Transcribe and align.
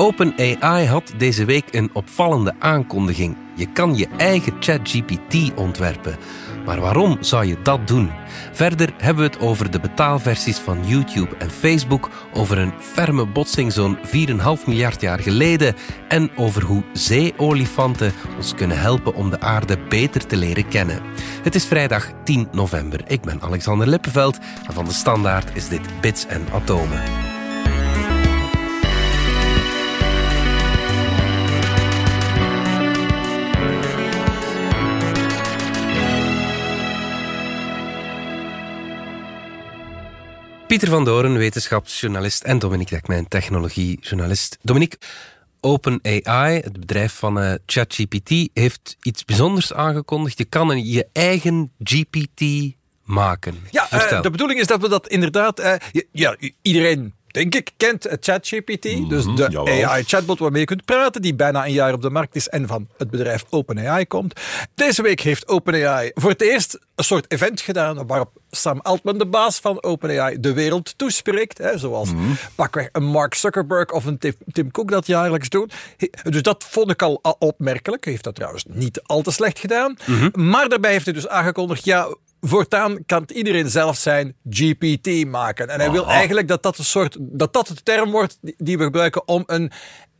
OpenAI 0.00 0.86
had 0.86 1.12
deze 1.16 1.44
week 1.44 1.64
een 1.70 1.90
opvallende 1.92 2.54
aankondiging. 2.58 3.36
Je 3.54 3.72
kan 3.72 3.96
je 3.96 4.08
eigen 4.16 4.52
ChatGPT 4.60 5.54
ontwerpen. 5.54 6.16
Maar 6.64 6.80
waarom 6.80 7.16
zou 7.20 7.44
je 7.44 7.62
dat 7.62 7.86
doen? 7.86 8.10
Verder 8.52 8.92
hebben 8.96 9.24
we 9.24 9.30
het 9.30 9.40
over 9.40 9.70
de 9.70 9.80
betaalversies 9.80 10.58
van 10.58 10.86
YouTube 10.86 11.36
en 11.38 11.50
Facebook, 11.50 12.10
over 12.32 12.58
een 12.58 12.72
ferme 12.80 13.26
botsing 13.26 13.72
zo'n 13.72 13.98
4,5 13.98 14.04
miljard 14.66 15.00
jaar 15.00 15.18
geleden 15.18 15.74
en 16.08 16.30
over 16.36 16.62
hoe 16.62 16.82
zeeolifanten 16.92 18.12
ons 18.36 18.54
kunnen 18.54 18.80
helpen 18.80 19.14
om 19.14 19.30
de 19.30 19.40
aarde 19.40 19.78
beter 19.78 20.26
te 20.26 20.36
leren 20.36 20.68
kennen. 20.68 21.02
Het 21.42 21.54
is 21.54 21.64
vrijdag 21.64 22.10
10 22.24 22.48
november. 22.52 23.00
Ik 23.06 23.20
ben 23.20 23.42
Alexander 23.42 23.88
Lippenveld 23.88 24.38
en 24.66 24.72
van 24.72 24.84
de 24.84 24.92
Standaard 24.92 25.56
is 25.56 25.68
dit 25.68 26.00
Bits 26.00 26.26
en 26.26 26.46
Atomen. 26.52 27.27
Pieter 40.68 40.88
van 40.88 41.04
Doren, 41.04 41.36
wetenschapsjournalist 41.36 42.42
en 42.42 42.58
Dominique 42.58 42.94
Dekmijn, 42.94 43.28
technologiejournalist. 43.28 44.58
Dominique, 44.62 44.98
OpenAI, 45.60 46.60
het 46.60 46.80
bedrijf 46.80 47.12
van 47.12 47.42
uh, 47.42 47.52
ChatGPT, 47.66 48.48
heeft 48.52 48.96
iets 49.02 49.24
bijzonders 49.24 49.72
aangekondigd. 49.72 50.38
Je 50.38 50.44
kan 50.44 50.70
een, 50.70 50.86
je 50.86 51.06
eigen 51.12 51.72
GPT 51.82 52.42
maken. 53.04 53.54
Ja, 53.70 53.88
uh, 53.92 54.22
de 54.22 54.30
bedoeling 54.30 54.60
is 54.60 54.66
dat 54.66 54.80
we 54.80 54.88
dat 54.88 55.08
inderdaad... 55.08 55.60
Uh, 55.60 55.74
ja, 56.12 56.36
iedereen 56.62 57.14
denk 57.30 57.54
ik, 57.54 57.70
kent 57.76 58.06
ChatGPT. 58.20 58.84
Mm 58.84 59.08
dus 59.08 59.24
de 59.24 59.58
AI-chatbot 59.84 60.38
waarmee 60.38 60.60
je 60.60 60.66
kunt 60.66 60.84
praten, 60.84 61.22
die 61.22 61.34
bijna 61.34 61.66
een 61.66 61.72
jaar 61.72 61.92
op 61.92 62.02
de 62.02 62.10
markt 62.10 62.36
is 62.36 62.48
en 62.48 62.66
van 62.66 62.88
het 62.96 63.10
bedrijf 63.10 63.44
OpenAI 63.50 64.06
komt. 64.06 64.40
Deze 64.74 65.02
week 65.02 65.20
heeft 65.20 65.48
OpenAI 65.48 66.10
voor 66.14 66.30
het 66.30 66.42
eerst 66.42 66.78
een 66.94 67.04
soort 67.04 67.32
event 67.32 67.60
gedaan 67.60 68.06
waarop 68.06 68.30
Sam 68.50 68.80
Altman, 68.80 69.18
de 69.18 69.26
baas 69.26 69.58
van 69.58 69.82
OpenAI, 69.82 70.40
de 70.40 70.52
wereld 70.52 70.98
toespreekt. 70.98 71.58
Hè, 71.58 71.78
zoals 71.78 72.12
mm 72.12 72.36
pakweg 72.54 72.88
een 72.92 73.04
Mark 73.04 73.34
Zuckerberg 73.34 73.90
of 73.90 74.04
een 74.04 74.18
Tim 74.52 74.70
Cook 74.70 74.90
dat 74.90 75.06
jaarlijks 75.06 75.48
doen. 75.48 75.70
Dus 76.22 76.42
dat 76.42 76.64
vond 76.68 76.90
ik 76.90 77.02
al 77.02 77.20
opmerkelijk. 77.38 78.04
Hij 78.04 78.12
heeft 78.12 78.24
dat 78.24 78.34
trouwens 78.34 78.64
niet 78.68 79.02
al 79.02 79.22
te 79.22 79.30
slecht 79.30 79.58
gedaan. 79.58 79.96
Mhm. 80.06 80.28
Maar 80.32 80.68
daarbij 80.68 80.90
heeft 80.90 81.04
hij 81.04 81.14
dus 81.14 81.28
aangekondigd, 81.28 81.84
ja, 81.84 82.08
voortaan 82.40 82.98
kan 83.06 83.24
iedereen 83.26 83.70
zelf 83.70 83.96
zijn 83.96 84.34
GPT 84.50 85.26
maken. 85.26 85.68
En 85.68 85.80
hij 85.80 85.90
wil 85.90 86.06
eigenlijk 86.06 86.48
dat 86.48 86.62
dat 86.62 86.78
een 86.78 86.84
soort, 86.84 87.16
dat 87.20 87.52
dat 87.52 87.66
de 87.66 87.82
term 87.82 88.10
wordt 88.10 88.38
die 88.40 88.78
we 88.78 88.84
gebruiken 88.84 89.28
om 89.28 89.42
een 89.46 89.72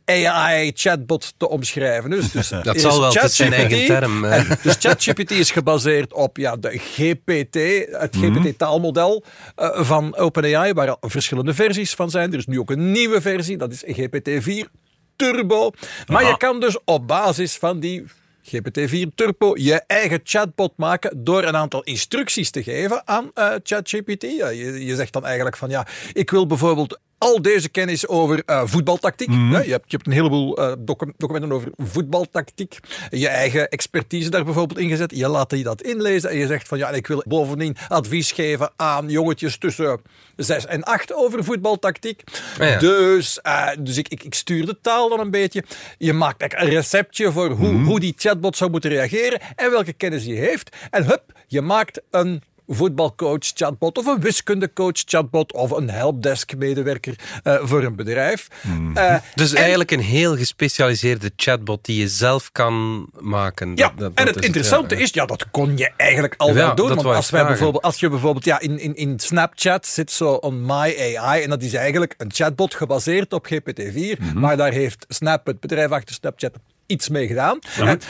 AI-chatbot 0.09 1.33
te 1.37 1.49
omschrijven. 1.49 2.09
Dus, 2.09 2.31
dus 2.31 2.49
dat 2.63 2.79
zal 2.79 2.99
wel 2.99 3.13
het 3.13 3.31
zijn 3.31 3.53
eigen 3.53 3.85
term. 3.85 4.25
En, 4.25 4.47
dus 4.63 4.75
ChatGPT 4.83 5.31
is 5.31 5.51
gebaseerd 5.51 6.13
op 6.13 6.37
ja, 6.37 6.55
de 6.55 6.77
GPT, 6.77 7.55
het 7.99 8.15
mhm. 8.15 8.33
GPT-taalmodel 8.33 9.23
uh, 9.57 9.81
van 9.81 10.15
OpenAI, 10.15 10.73
waar 10.73 10.95
verschillende 10.99 11.53
versies 11.53 11.93
van 11.93 12.09
zijn. 12.09 12.31
Er 12.31 12.37
is 12.37 12.47
nu 12.47 12.59
ook 12.59 12.71
een 12.71 12.91
nieuwe 12.91 13.21
versie, 13.21 13.57
dat 13.57 13.71
is 13.71 13.83
GPT-4 13.85 14.69
Turbo. 15.15 15.71
Maar 16.07 16.27
je 16.27 16.37
kan 16.37 16.59
dus 16.59 16.77
op 16.85 17.07
basis 17.07 17.57
van 17.57 17.79
die 17.79 18.05
GPT-4 18.55 19.13
Turbo 19.15 19.51
je 19.55 19.83
eigen 19.87 20.19
chatbot 20.23 20.73
maken 20.77 21.23
door 21.23 21.43
een 21.43 21.55
aantal 21.55 21.83
instructies 21.83 22.51
te 22.51 22.63
geven 22.63 23.07
aan 23.07 23.31
uh, 23.35 23.53
ChatGPT. 23.63 24.21
je 24.21 24.95
zegt 24.95 25.13
dan 25.13 25.25
eigenlijk 25.25 25.57
van 25.57 25.69
ja, 25.69 25.87
ik 26.13 26.29
wil 26.29 26.47
bijvoorbeeld 26.47 26.99
al 27.19 27.41
deze 27.41 27.69
kennis 27.69 28.07
over 28.07 28.43
uh, 28.45 28.61
voetbaltactiek. 28.65 29.27
Mhm. 29.27 29.51
je, 29.51 29.71
hebt, 29.71 29.91
je 29.91 29.95
hebt 29.95 30.07
een 30.07 30.13
heleboel 30.13 30.59
uh, 30.59 30.71
documenten 31.17 31.51
over 31.51 31.71
voetbaltactiek. 31.77 32.79
Je 33.09 33.27
eigen 33.27 33.69
expertise 33.69 34.29
daar 34.29 34.43
bijvoorbeeld 34.43 34.79
ingezet. 34.79 35.15
Je 35.15 35.27
laat 35.27 35.49
die 35.49 35.63
dat 35.63 35.81
inlezen 35.81 36.29
en 36.29 36.37
je 36.37 36.47
zegt 36.47 36.67
van 36.67 36.77
ja, 36.77 36.89
ik 36.89 37.07
wil 37.07 37.23
bovendien 37.27 37.75
advies 37.87 38.31
geven 38.31 38.71
aan 38.75 39.09
jongetjes 39.09 39.57
tussen 39.57 40.01
6 40.35 40.65
en 40.65 40.83
8 40.83 41.13
over 41.13 41.43
voetbaltactiek. 41.43 42.23
Ah, 42.59 42.79
dus, 42.79 43.39
uh, 43.43 43.67
dus 43.79 43.97
ik, 43.97 44.07
ik, 44.07 44.23
ik, 44.23 44.33
stuur 44.33 44.65
de 44.65 44.77
taal 44.81 45.09
dan 45.09 45.19
een 45.19 45.31
beetje. 45.31 45.63
Je 45.97 46.13
maakt 46.13 46.41
een 46.41 46.69
receptje 46.69 47.31
voor 47.31 47.49
hoe, 47.49 47.71
mhm. 47.71 47.83
hoe 47.83 47.99
die 47.99 48.13
chatbot 48.17 48.57
zou 48.57 48.71
moeten 48.71 48.89
reageren 48.89 49.41
en 49.55 49.71
welke 49.71 49.93
kennis 49.93 50.25
hij 50.25 50.35
heeft. 50.35 50.75
En 50.89 51.05
hup, 51.05 51.23
je 51.47 51.61
maakt 51.61 52.01
een 52.11 52.43
voetbalcoach 52.69 53.51
chatbot 53.53 53.97
of 53.97 54.05
een 54.05 54.19
wiskundecoach 54.19 55.01
chatbot 55.05 55.53
of 55.53 55.71
een 55.71 55.89
helpdesk 55.89 56.55
medewerker 56.57 57.15
uh, 57.43 57.59
voor 57.61 57.83
een 57.83 57.95
bedrijf. 57.95 58.47
Hmm. 58.61 58.97
Uh, 58.97 59.15
dus 59.35 59.53
eigenlijk 59.53 59.91
een 59.91 59.99
heel 59.99 60.37
gespecialiseerde 60.37 61.31
chatbot 61.35 61.85
die 61.85 61.99
je 61.99 62.07
zelf 62.07 62.51
kan 62.51 63.07
maken. 63.19 63.71
Ja, 63.75 63.91
dat, 63.95 64.11
en 64.13 64.27
het 64.27 64.45
interessante 64.45 64.95
is, 64.95 65.09
ja, 65.13 65.25
dat 65.25 65.45
kon 65.51 65.77
je 65.77 65.91
eigenlijk 65.97 66.33
al 66.37 66.53
wel 66.53 66.75
doen. 66.75 66.87
Want 66.87 67.05
als, 67.05 67.29
wij 67.29 67.45
bijvoorbeeld, 67.45 67.83
als 67.83 67.99
je 67.99 68.09
bijvoorbeeld 68.09 68.45
ja, 68.45 68.59
in, 68.59 68.79
in, 68.79 68.95
in 68.95 69.19
Snapchat 69.19 69.87
zit 69.87 70.11
zo 70.11 70.33
on 70.33 70.65
My 70.65 71.15
AI 71.15 71.43
en 71.43 71.49
dat 71.49 71.61
is 71.61 71.73
eigenlijk 71.73 72.13
een 72.17 72.31
chatbot 72.33 72.75
gebaseerd 72.75 73.33
op 73.33 73.47
GPT-4, 73.53 74.19
mhm. 74.19 74.39
maar 74.39 74.57
daar 74.57 74.71
heeft 74.71 75.05
Snap, 75.07 75.45
het 75.45 75.59
bedrijf 75.59 75.89
achter 75.89 76.15
Snapchat, 76.15 76.51
iets 76.89 77.09
mee 77.09 77.27
gedaan. 77.27 77.59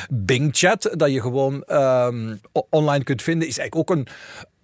Bing 0.09 0.49
Chat, 0.53 0.89
dat 0.91 1.11
je 1.11 1.21
gewoon 1.21 1.63
um, 1.67 2.39
online 2.69 3.03
kunt 3.03 3.21
vinden, 3.21 3.47
is 3.47 3.57
eigenlijk 3.57 3.89
ook 3.89 3.97
een, 3.97 4.07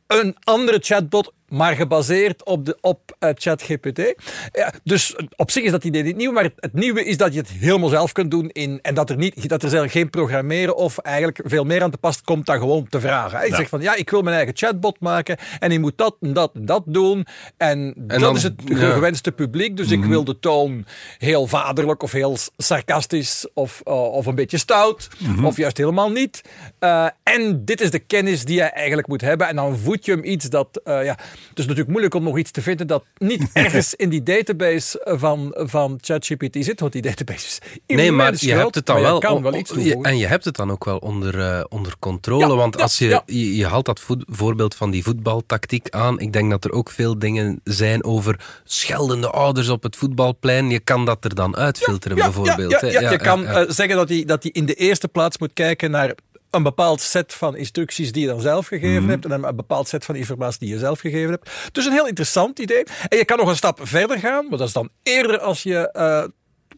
een 0.08 0.36
andere 0.44 0.80
chatbot 0.80 1.34
maar 1.50 1.76
gebaseerd 1.76 2.46
op, 2.46 2.66
de, 2.66 2.78
op 2.82 3.16
uh, 3.20 3.30
ChatGPT. 3.34 4.14
Ja, 4.52 4.74
dus 4.84 5.16
op 5.36 5.52
zich 5.52 5.64
is 5.64 5.72
dat 5.72 5.84
idee 5.84 6.04
niet 6.04 6.16
nieuw, 6.16 6.32
maar 6.32 6.44
het, 6.44 6.74
nieuwe 6.74 7.04
is 7.04 7.18
dat 7.18 7.34
je 7.34 7.40
het 7.40 7.50
helemaal 7.50 7.90
zelf 7.90 8.12
kunt 8.12 8.32
doen 8.32 8.50
in, 8.50 8.80
en 8.82 8.94
dat 8.94 9.10
er, 9.10 9.18
niet, 9.18 9.50
dat 9.50 9.64
er 9.64 9.90
geen 9.90 10.10
programmeren 10.10 10.76
of 10.76 10.98
eigenlijk 10.98 11.42
veel 11.44 11.64
meer 11.64 11.84
aan 11.84 11.92
te 11.92 11.98
pas 11.98 12.22
komt 12.22 12.46
dan 12.46 12.60
gewoon 12.60 12.88
te 12.90 13.00
vragen. 13.00 13.38
Hij 13.38 13.50
zegt 13.50 13.70
van 13.70 13.82
ja, 13.82 13.96
ik 13.96 14.10
wil 14.10 14.22
mijn 14.22 14.36
eigen 14.36 14.56
chatbot 14.58 15.00
maken 15.00 15.38
en 15.60 15.72
ik 15.72 15.80
moet 15.80 15.98
dat 15.98 16.16
en 16.22 16.34
dat 16.34 16.52
en 16.54 16.66
dat 16.66 16.84
doen 16.86 17.26
en, 17.58 17.94
dat 17.96 18.36
is 18.36 18.44
het 18.44 18.62
gewenste 18.66 19.32
publiek, 19.32 19.78
dus 19.78 19.92
ik 19.92 20.00
mhm. 20.00 20.10
wil 20.10 20.24
de 20.24 20.40
toon 20.40 20.86
heel 21.18 21.48
vaderlijk 21.48 22.04
of 22.04 22.12
heel 22.12 22.38
sarcastisch 22.58 23.48
of, 23.54 23.82
uh, 23.88 24.14
of 24.14 24.26
een 24.26 24.36
beetje 24.36 24.58
stout 24.58 25.08
mhm. 25.18 25.46
of 25.46 25.58
juist 25.58 25.78
helemaal 25.78 26.12
niet. 26.12 26.42
Uh, 26.80 27.08
en 27.24 27.66
dit 27.66 27.82
is 27.82 27.92
de 27.92 28.00
kennis 28.00 28.46
die 28.46 28.56
je 28.56 28.64
eigenlijk 28.64 29.08
moet 29.08 29.22
hebben 29.22 29.48
en 29.48 29.56
dan 29.56 29.78
voed 29.78 30.06
je 30.06 30.12
hem 30.12 30.24
iets 30.24 30.50
dat 30.50 30.82
ja, 30.84 31.18
het 31.50 31.60
is 31.60 31.64
natuurlijk 31.64 31.90
moeilijk 31.90 32.14
om 32.14 32.24
nog 32.24 32.38
iets 32.38 32.52
te 32.52 32.62
vinden 32.62 32.88
dat 32.88 33.04
niet 33.18 33.48
ergens 33.54 33.94
in 33.94 34.10
die 34.10 34.24
database 34.24 35.02
van, 35.04 35.52
van 35.58 35.98
ChatGPT 36.02 36.58
zit, 36.60 36.80
want 36.80 36.94
die 36.94 37.02
database 37.02 37.46
is 37.46 37.60
Nee, 37.88 38.12
maar 38.12 38.34
je 38.38 38.54
hebt 38.54 38.76
het 38.76 38.86
dan 38.86 39.02
wel, 39.02 39.20
kan 39.20 39.42
wel 39.42 39.56
iets 39.56 39.72
En 40.02 40.18
je 40.18 40.28
hebt 40.28 40.46
het 40.46 40.56
dan 40.56 40.72
ook 40.72 40.86
wel 40.86 40.98
onder, 40.98 41.36
uh, 41.36 41.64
onder 41.70 41.96
controle, 42.00 42.56
want 42.56 42.82
als 42.82 42.98
je, 42.98 43.22
je, 43.26 43.56
je, 43.56 43.66
haalt 43.66 43.86
dat 43.86 44.02
voorbeeld 44.26 44.76
van 44.76 44.92
die 44.92 45.04
voetbaltactiek 45.04 45.90
aan, 45.90 46.20
ik 46.20 46.34
denk 46.34 46.50
dat 46.50 46.66
er 46.66 46.72
ook 46.72 46.92
veel 46.92 47.20
dingen 47.20 47.60
zijn 47.64 48.04
over 48.04 48.40
scheldende 48.64 49.30
ouders 49.30 49.70
op 49.70 49.84
het 49.84 49.96
voetbalplein. 49.96 50.70
Je 50.70 50.80
kan 50.80 51.06
dat 51.06 51.26
er 51.26 51.36
dan 51.36 51.56
uitfilteren, 51.56 52.18
bijvoorbeeld. 52.18 52.82
Ja, 52.82 53.12
je 53.12 53.18
kan 53.18 53.44
uh, 53.44 53.62
zeggen 53.68 53.96
dat 53.96 54.10
hij 54.10 54.24
dat 54.26 54.46
in 54.46 54.66
de 54.66 54.74
eerste 54.74 55.08
plaats 55.08 55.38
moet 55.38 55.54
kijken 55.54 55.92
naar 55.92 56.16
een 56.56 56.64
bepaald 56.64 57.02
set 57.02 57.34
van 57.34 57.56
instructies 57.56 58.12
die 58.12 58.22
je 58.22 58.28
dan 58.28 58.42
zelf 58.42 58.68
gegeven 58.68 59.02
mhm. 59.02 59.10
hebt 59.10 59.26
en 59.26 59.32
een 59.32 59.56
bepaald 59.56 59.88
set 59.88 60.06
van 60.06 60.16
informatie 60.16 60.60
die 60.60 60.70
je 60.70 60.80
zelf 60.80 61.00
gegeven 61.00 61.30
hebt. 61.30 61.50
Dus 61.72 61.86
een 61.86 61.92
heel 61.92 62.08
interessant 62.08 62.60
idee. 62.60 62.84
En 63.08 63.18
je 63.18 63.26
kan 63.26 63.38
nog 63.38 63.48
een 63.48 63.56
stap 63.56 63.80
verder 63.84 64.20
gaan, 64.20 64.48
maar 64.50 64.58
dat 64.58 64.68
is 64.68 64.74
dan 64.74 64.90
eerder 65.04 65.40
als 65.40 65.64
je 65.64 65.90
uh, 65.94 66.24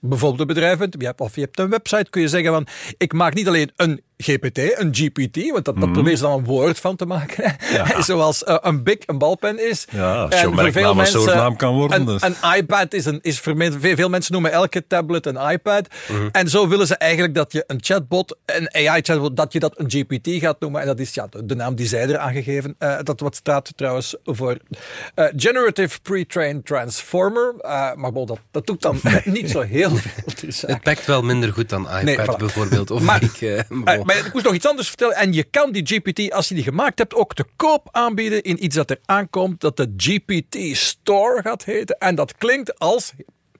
bijvoorbeeld 0.01 0.41
een 0.41 0.47
bedrijf 0.47 0.77
bent, 0.77 1.19
of 1.19 1.35
je 1.35 1.41
hebt 1.41 1.59
een 1.59 1.69
website, 1.69 2.09
kun 2.09 2.21
je 2.21 2.27
zeggen 2.27 2.51
van 2.51 2.67
ik 2.97 3.13
maak 3.13 3.33
niet 3.33 3.47
alleen 3.47 3.71
een 3.75 4.01
GPT, 4.17 4.57
een 4.57 4.95
GPT, 4.95 5.51
want 5.51 5.65
dat, 5.65 5.75
dat 5.75 5.85
mm. 5.85 5.93
probeer 5.93 6.11
je 6.11 6.19
dan 6.19 6.37
een 6.37 6.45
woord 6.45 6.79
van 6.79 6.95
te 6.95 7.05
maken. 7.05 7.55
Zoals 7.99 8.43
uh, 8.43 8.57
een 8.61 8.83
big 8.83 8.97
een 9.05 9.17
balpen 9.17 9.69
is. 9.69 9.85
Ja, 9.89 10.29
en 10.29 10.53
voor 10.53 10.71
veel 10.71 10.95
mensen 10.95 11.19
een 11.19 11.25
naam 11.25 11.55
kan 11.55 11.75
worden. 11.75 11.99
Een, 11.99 12.05
dus. 12.05 12.21
een 12.21 12.35
iPad 12.57 12.93
is, 12.93 13.05
een, 13.05 13.19
is 13.21 13.39
voor 13.39 13.55
veel 13.81 14.09
mensen 14.09 14.31
noemen 14.31 14.51
elke 14.51 14.87
tablet 14.87 15.25
een 15.25 15.49
iPad. 15.49 15.87
Mhm. 16.07 16.27
En 16.31 16.49
zo 16.49 16.67
willen 16.67 16.87
ze 16.87 16.95
eigenlijk 16.95 17.33
dat 17.33 17.51
je 17.51 17.63
een 17.67 17.77
chatbot, 17.81 18.37
een 18.45 18.73
AI-chatbot, 18.73 19.37
dat 19.37 19.53
je 19.53 19.59
dat 19.59 19.79
een 19.79 19.91
GPT 19.91 20.41
gaat 20.41 20.59
noemen. 20.59 20.81
En 20.81 20.87
dat 20.87 20.99
is 20.99 21.13
ja, 21.13 21.27
de 21.43 21.55
naam 21.55 21.75
die 21.75 21.87
zij 21.87 22.09
er 22.09 22.17
aangegeven. 22.17 22.75
Uh, 22.79 22.97
dat 23.03 23.19
wat 23.19 23.35
staat 23.35 23.71
trouwens 23.75 24.15
voor 24.23 24.57
uh, 25.15 25.25
Generative 25.35 25.99
Pre-trained 26.01 26.65
Transformer. 26.65 27.53
maar 27.95 28.11
bon, 28.11 28.25
dat, 28.25 28.39
dat 28.51 28.65
doet 28.65 28.81
dan 28.81 28.99
niet 29.25 29.49
zo 29.49 29.61
heel 29.61 29.95
veel. 29.95 30.51
Het 30.67 30.81
pakt 30.81 31.05
wel 31.05 31.21
minder 31.21 31.53
goed 31.53 31.69
dan 31.69 31.87
iPad 32.05 32.37
bijvoorbeeld. 32.37 32.91
Of 32.91 33.01
maar, 33.01 33.23
ik, 33.23 33.65
maar 34.07 34.25
ik 34.25 34.33
moest 34.33 34.45
nog 34.45 34.53
iets 34.53 34.67
anders 34.67 34.87
vertellen. 34.87 35.15
En 35.15 35.33
je 35.33 35.43
kan 35.43 35.71
die 35.71 35.85
GPT, 35.85 36.31
als 36.31 36.47
je 36.47 36.55
die 36.55 36.63
gemaakt 36.63 36.99
hebt, 36.99 37.13
ook 37.13 37.33
te 37.33 37.45
koop 37.55 37.87
aanbieden 37.91 38.41
in 38.41 38.63
iets 38.63 38.75
dat 38.75 38.89
er 38.89 38.99
aankomt, 39.05 39.61
dat 39.61 39.77
de 39.77 39.93
GPT 39.97 40.77
Store 40.77 41.41
gaat 41.41 41.63
heten. 41.63 41.97
En 41.97 42.15
dat 42.15 42.37
klinkt 42.37 42.79
als 42.79 43.13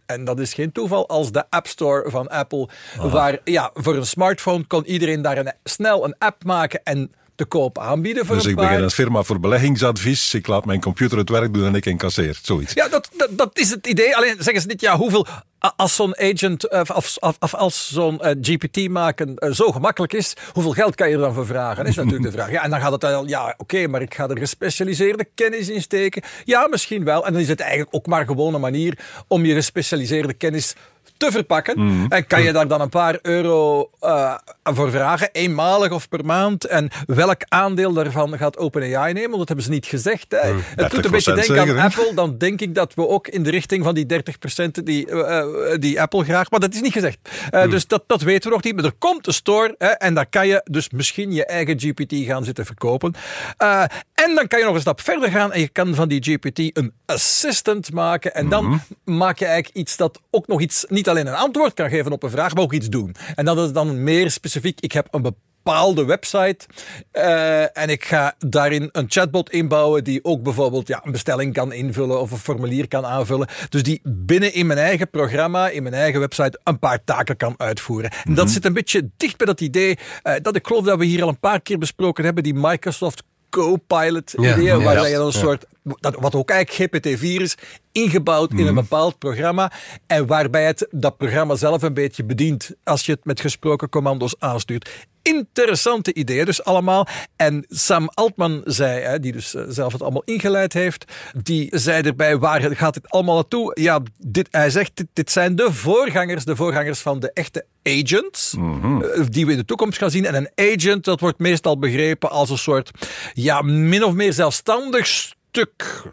en 0.05 0.25
dat 0.25 0.39
is 0.39 0.53
geen 0.53 0.71
toeval 0.71 1.07
als 1.07 1.31
de 1.31 1.49
App 1.49 1.67
Store 1.67 2.09
van 2.09 2.27
Apple. 2.27 2.69
Waar 3.01 3.39
ja, 3.43 3.71
voor 3.73 3.95
een 3.95 4.05
smartphone 4.05 4.67
kon 4.67 4.85
iedereen 4.85 5.21
daar 5.21 5.37
een, 5.37 5.53
snel 5.63 6.05
een 6.05 6.15
app 6.17 6.43
maken 6.43 6.83
en 6.83 7.11
te 7.37 7.45
koop 7.45 7.79
aanbieden 7.79 8.25
voor 8.25 8.35
dus 8.35 8.43
een 8.43 8.49
ik 8.49 8.55
begin 8.55 8.81
een 8.81 8.91
firma 8.91 9.23
voor 9.23 9.39
beleggingsadvies. 9.39 10.33
Ik 10.33 10.47
laat 10.47 10.65
mijn 10.65 10.81
computer 10.81 11.17
het 11.17 11.29
werk 11.29 11.53
doen 11.53 11.65
en 11.65 11.75
ik 11.75 11.85
incasseer. 11.85 12.39
Zoiets. 12.41 12.73
Ja, 12.73 12.87
dat, 12.87 13.09
dat, 13.17 13.29
dat 13.31 13.49
is 13.53 13.69
het 13.69 13.87
idee. 13.87 14.15
Alleen 14.15 14.35
zeggen 14.39 14.61
ze 14.61 14.67
niet, 14.67 14.81
ja, 14.81 14.97
hoeveel 14.97 15.27
als 15.75 15.95
zo'n 15.95 16.17
agent 16.17 16.69
of, 16.69 17.17
of, 17.39 17.53
als 17.53 17.89
zo'n 17.91 18.19
uh, 18.21 18.31
GPT 18.41 18.89
maken 18.89 19.33
uh, 19.35 19.51
zo 19.51 19.71
gemakkelijk 19.71 20.13
is, 20.13 20.33
hoeveel 20.53 20.71
geld 20.71 20.95
kan 20.95 21.09
je 21.09 21.15
er 21.15 21.21
dan 21.21 21.33
voor 21.33 21.45
vragen? 21.45 21.77
Dat 21.77 21.87
is 21.87 21.95
natuurlijk 21.95 22.23
de 22.23 22.31
vraag. 22.31 22.51
Ja, 22.51 22.63
en 22.63 22.69
dan 22.69 22.79
gaat 22.79 22.91
het 22.91 23.03
al, 23.03 23.27
ja, 23.27 23.53
oké, 23.57 23.87
maar 23.87 24.01
ik 24.01 24.13
ga 24.13 24.27
er 24.27 24.37
gespecialiseerde 24.37 25.27
kennis 25.35 25.69
in 25.69 25.81
steken. 25.81 26.21
Ja, 26.45 26.67
misschien 26.67 27.03
wel. 27.03 27.25
En 27.25 27.33
dan 27.33 27.41
is 27.41 27.47
het 27.47 27.59
eigenlijk 27.59 27.95
ook 27.95 28.05
maar 28.05 28.25
gewoon 28.25 28.53
een 28.53 28.61
manier 28.61 28.97
om 29.27 29.45
je 29.45 29.53
gespecialiseerde 29.53 30.33
kennis 30.33 30.75
te 31.17 31.31
verpakken. 31.31 31.85
Mhm. 31.85 32.05
En 32.09 32.27
kan 32.27 32.43
je 32.43 32.51
daar 32.51 32.67
dan 32.67 32.81
een 32.81 32.89
paar 32.89 33.19
euro 33.21 33.89
uh, 34.01 34.35
voor 34.63 34.91
vragen, 34.91 35.29
eenmalig 35.31 35.91
of 35.91 36.09
per 36.09 36.25
maand. 36.25 36.65
En 36.65 36.89
welk 37.05 37.41
aandeel 37.47 37.93
daarvan 37.93 38.37
gaat 38.37 38.57
OpenAI 38.57 39.13
nemen? 39.13 39.27
Want 39.27 39.37
dat 39.37 39.47
hebben 39.47 39.65
ze 39.65 39.71
niet 39.71 39.85
gezegd. 39.85 40.25
Hè. 40.29 40.53
Mm, 40.53 40.61
het 40.75 40.91
doet 40.91 41.05
een 41.05 41.11
beetje 41.11 41.33
denken 41.33 41.79
aan 41.79 41.85
Apple. 41.85 42.11
Dan 42.15 42.37
denk 42.37 42.61
ik 42.61 42.75
dat 42.75 42.93
we 42.93 43.07
ook 43.07 43.27
in 43.27 43.43
de 43.43 43.49
richting 43.49 43.83
van 43.83 43.95
die 43.95 44.05
30% 44.05 44.83
die, 44.83 45.07
uh, 45.09 45.43
die 45.79 46.01
Apple 46.01 46.23
graag... 46.23 46.51
Maar 46.51 46.59
dat 46.59 46.73
is 46.73 46.81
niet 46.81 46.93
gezegd. 46.93 47.17
Uh, 47.51 47.69
Dus 47.69 47.87
dat, 47.87 48.03
dat 48.07 48.21
weten 48.21 48.49
we 48.49 48.55
nog 48.55 48.63
niet. 48.63 48.75
Maar 48.75 48.85
er 48.85 48.91
komt 48.97 49.27
een 49.27 49.33
store 49.33 49.75
hè, 49.77 49.87
en 49.87 50.13
daar 50.13 50.29
kan 50.29 50.47
je 50.47 50.61
dus 50.63 50.89
misschien 50.89 51.33
je 51.33 51.45
eigen 51.45 51.79
GPT 51.79 52.13
gaan 52.13 52.43
zitten 52.43 52.65
verkopen. 52.65 53.13
en 54.13 54.35
dan 54.35 54.47
kan 54.47 54.59
je 54.59 54.65
nog 54.65 54.75
een 54.75 54.81
stap 54.81 55.01
verder 55.01 55.31
gaan 55.31 55.53
en 55.53 55.59
je 55.59 55.67
kan 55.67 55.95
van 55.95 56.07
die 56.07 56.23
GPT 56.23 56.77
een 56.77 56.93
assistant 57.05 57.93
maken. 57.93 58.33
En 58.33 58.49
dan 58.49 58.65
mhm. 58.65 58.77
maak 59.17 59.39
je 59.39 59.45
eigenlijk 59.45 59.75
iets 59.75 59.97
dat 59.97 60.19
ook 60.31 60.47
nog 60.47 60.61
iets... 60.61 60.85
Niet 60.89 61.06
alleen 61.07 61.27
een 61.27 61.33
antwoord 61.33 61.73
kan 61.73 61.89
geven 61.89 62.11
op 62.11 62.23
een 62.23 62.29
vraag, 62.29 62.53
maar 62.53 62.63
ook 62.63 62.73
iets 62.73 62.89
doen. 62.89 63.15
En 63.35 63.45
dat 63.45 63.57
is 63.57 63.71
dan 63.71 64.03
meer 64.03 64.31
specifiek. 64.31 64.79
Ik 64.81 64.91
heb 64.91 65.07
een 65.11 65.21
bepaalde 65.67 66.05
website 66.05 66.65
uh, 67.13 67.77
en 67.77 67.89
ik 67.89 68.05
ga 68.05 68.35
daarin 68.39 68.89
een 68.91 69.05
chatbot 69.07 69.49
inbouwen 69.49 70.03
die 70.03 70.23
ook 70.23 70.43
bijvoorbeeld 70.43 70.87
ja, 70.87 71.01
een 71.03 71.11
bestelling 71.11 71.53
kan 71.53 71.73
invullen 71.73 72.21
of 72.21 72.31
een 72.31 72.37
formulier 72.37 72.87
kan 72.87 73.05
aanvullen. 73.05 73.47
Dus 73.69 73.83
die 73.83 74.01
binnen 74.03 74.53
in 74.53 74.67
mijn 74.67 74.79
eigen 74.79 75.09
programma, 75.09 75.69
in 75.69 75.83
mijn 75.83 75.95
eigen 75.95 76.19
website, 76.19 76.59
een 76.63 76.79
paar 76.79 77.03
taken 77.03 77.37
kan 77.37 77.53
uitvoeren. 77.57 78.11
En 78.11 78.33
dat 78.33 78.45
mhm. 78.45 78.53
zit 78.53 78.65
een 78.65 78.73
beetje 78.73 79.09
dicht 79.17 79.37
bij 79.37 79.47
dat 79.47 79.61
idee 79.61 79.97
uh, 80.23 80.33
dat 80.41 80.55
ik 80.55 80.67
geloof 80.67 80.85
dat 80.85 80.97
we 80.97 81.05
hier 81.05 81.23
al 81.23 81.29
een 81.29 81.39
paar 81.39 81.61
keer 81.61 81.77
besproken 81.77 82.23
hebben, 82.23 82.43
die 82.43 82.53
Microsoft 82.53 83.23
Copilot 83.49 84.33
idee, 84.33 84.73
waar 84.73 85.09
je 85.09 85.15
dan 85.15 85.25
een 85.25 85.31
soort, 85.31 85.65
dat, 85.99 86.15
wat 86.19 86.35
ook 86.35 86.49
eigenlijk 86.49 87.05
GPT-4 87.05 87.41
is, 87.41 87.57
ingebouwd 87.91 88.51
in 88.51 88.57
een 88.57 88.65
mhm. 88.65 88.75
bepaald 88.75 89.17
programma 89.17 89.71
en 90.07 90.27
waarbij 90.27 90.65
het 90.65 90.87
dat 90.91 91.17
programma 91.17 91.55
zelf 91.55 91.81
een 91.81 91.93
beetje 91.93 92.23
bedient 92.23 92.75
als 92.83 93.05
je 93.05 93.11
het 93.11 93.25
met 93.25 93.41
gesproken 93.41 93.89
commando's 93.89 94.35
aanstuurt. 94.39 95.07
Interessante 95.21 96.13
ideeën 96.13 96.45
dus 96.45 96.63
allemaal. 96.63 97.07
En 97.35 97.65
Sam 97.67 98.09
Altman 98.13 98.61
zei, 98.65 99.01
hè, 99.01 99.19
die 99.19 99.31
dus 99.31 99.55
eh, 99.55 99.63
zelf 99.67 99.91
het 99.93 100.01
allemaal 100.01 100.23
ingeleid 100.25 100.73
heeft, 100.73 101.11
die 101.43 101.67
zei 101.71 102.01
erbij, 102.01 102.37
waar 102.37 102.75
gaat 102.75 102.93
dit 102.93 103.09
allemaal 103.09 103.35
naartoe? 103.35 103.81
Ja, 103.81 103.99
dit, 104.17 104.47
hij 104.51 104.69
zegt, 104.69 104.91
dit, 104.93 105.07
dit 105.13 105.31
zijn 105.31 105.55
de 105.55 105.73
voorgangers, 105.73 106.45
de 106.45 106.55
voorgangers 106.55 106.99
van 106.99 107.19
de 107.19 107.31
echte 107.33 107.65
agents, 107.83 108.53
mhm. 108.57 109.01
eh, 109.01 109.25
die 109.29 109.45
we 109.45 109.51
in 109.51 109.57
de 109.57 109.65
toekomst 109.65 109.97
gaan 109.97 110.11
zien. 110.11 110.25
En 110.25 110.35
een 110.35 110.75
agent, 110.75 111.03
dat 111.03 111.19
wordt 111.19 111.39
meestal 111.39 111.79
begrepen 111.79 112.29
als 112.29 112.49
een 112.49 112.57
soort, 112.57 112.91
ja, 113.33 113.61
min 113.61 114.03
of 114.03 114.13
meer 114.13 114.33
zelfstandig 114.33 115.35
stuk 115.57 116.11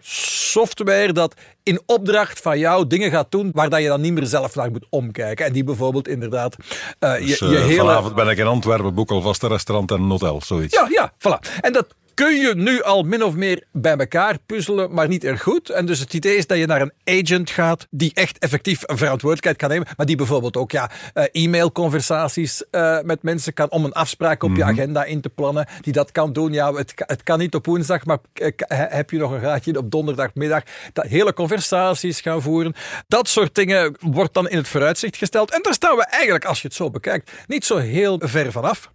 software 0.50 1.12
dat 1.12 1.34
in 1.62 1.80
opdracht 1.86 2.40
van 2.40 2.58
jou 2.58 2.86
dingen 2.86 3.10
gaat 3.10 3.30
doen 3.30 3.50
waar 3.52 3.68
dat 3.68 3.80
je 3.80 3.88
dan 3.88 4.00
niet 4.00 4.12
meer 4.12 4.26
zelf 4.26 4.54
naar 4.54 4.70
moet 4.70 4.86
omkijken. 4.90 5.46
En 5.46 5.52
die 5.52 5.64
bijvoorbeeld 5.64 6.08
inderdaad 6.08 6.56
uh, 7.00 7.16
dus, 7.16 7.38
je, 7.38 7.46
je 7.46 7.56
uh, 7.56 7.64
hele... 7.64 7.76
Vanavond 7.76 8.14
ben 8.14 8.28
ik 8.28 8.38
in 8.38 8.46
Antwerpen, 8.46 8.94
boek 8.94 9.10
alvast 9.10 9.42
een 9.42 9.48
restaurant 9.48 9.90
en 9.90 10.00
een 10.00 10.10
hotel, 10.10 10.40
zoiets. 10.44 10.74
Ja, 10.74 10.86
ja, 10.90 11.12
voilà. 11.18 11.60
En 11.60 11.72
dat 11.72 11.86
kun 12.14 12.36
je 12.36 12.54
nu 12.54 12.82
al 12.82 13.02
min 13.02 13.24
of 13.24 13.34
meer 13.34 13.64
bij 13.72 13.96
elkaar 13.96 14.38
puzzelen, 14.46 14.94
maar 14.94 15.08
niet 15.08 15.24
erg 15.24 15.42
goed. 15.42 15.70
En 15.70 15.86
dus 15.86 15.98
het 15.98 16.14
idee 16.14 16.36
is 16.36 16.46
dat 16.46 16.58
je 16.58 16.66
naar 16.66 16.80
een 16.80 16.92
agent 17.04 17.50
gaat 17.50 17.86
die 17.90 18.10
echt 18.14 18.38
effectief 18.38 18.82
een 18.82 18.98
verantwoordelijkheid 18.98 19.56
kan 19.56 19.68
nemen, 19.68 19.86
maar 19.96 20.06
die 20.06 20.16
bijvoorbeeld 20.16 20.56
ook 20.56 20.70
ja, 20.70 20.90
uh, 21.14 21.24
e-mailconversaties 21.32 22.64
uh, 22.70 23.00
met 23.00 23.22
mensen 23.22 23.52
kan 23.52 23.70
om 23.70 23.84
een 23.84 23.92
afspraak 23.92 24.42
op 24.42 24.56
je 24.56 24.62
mhm. 24.62 24.70
agenda 24.70 25.04
in 25.04 25.20
te 25.20 25.28
plannen, 25.28 25.66
die 25.80 25.92
dat 25.92 26.12
kan 26.12 26.32
doen. 26.32 26.52
Ja, 26.52 26.72
het, 26.72 26.92
het 26.96 27.22
kan 27.22 27.38
niet 27.38 27.54
op 27.54 27.66
woensdag, 27.66 28.04
maar 28.04 28.18
eh, 28.32 28.50
heb 28.68 29.10
je 29.10 29.18
nog 29.18 29.30
een 29.30 29.40
gaatje 29.40 29.78
op 29.78 29.90
donderdagmiddag? 29.90 30.62
Dat 30.92 31.06
hele 31.06 31.32
conversaties 31.34 32.20
gaan 32.20 32.42
voeren. 32.42 32.74
Dat 33.08 33.28
soort 33.28 33.54
dingen 33.54 33.96
wordt 34.00 34.34
dan 34.34 34.48
in 34.48 34.56
het 34.56 34.68
vooruitzicht 34.68 35.16
gesteld. 35.16 35.50
En 35.50 35.62
daar 35.62 35.74
staan 35.74 35.96
we 35.96 36.06
eigenlijk, 36.06 36.44
als 36.44 36.62
je 36.62 36.68
het 36.68 36.76
zo 36.76 36.90
bekijkt, 36.90 37.30
niet 37.46 37.64
zo 37.64 37.76
heel 37.76 38.20
ver 38.24 38.52
vanaf. 38.52 38.90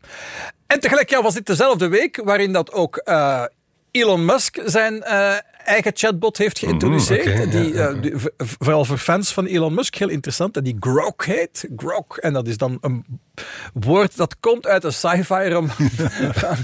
En 0.70 0.80
tegelijk 0.80 1.10
ja, 1.10 1.22
was 1.22 1.34
dit 1.34 1.46
dezelfde 1.46 1.88
week 1.88 2.22
waarin 2.24 2.54
dat 2.54 2.72
ook 2.72 3.02
uh, 3.06 3.44
Elon 3.92 4.26
Musk 4.26 4.58
zijn 4.66 4.94
uh, 4.94 5.36
eigen 5.66 5.92
chatbot 5.96 6.38
heeft 6.38 6.60
geïntroduceerd. 6.60 7.26
Mhm, 7.26 7.50
die, 7.50 7.74
uh, 7.74 8.02
die, 8.02 8.14
vooral 8.38 8.86
voor 8.86 8.98
fans 8.98 9.34
van 9.34 9.46
Elon 9.46 9.74
Musk 9.74 9.96
heel 9.96 10.10
interessant. 10.10 10.58
En 10.58 10.64
die 10.64 10.78
Grok 10.80 11.26
heet. 11.26 11.68
Grok. 11.76 12.18
En 12.18 12.34
dat 12.34 12.48
is 12.48 12.58
dan 12.58 12.78
een 12.82 13.06
woord 13.74 14.18
dat 14.18 14.40
komt 14.40 14.68
uit 14.68 14.84
een 14.84 14.94
sci-fi 14.94 15.50
roman 15.50 15.90
van 16.42 16.58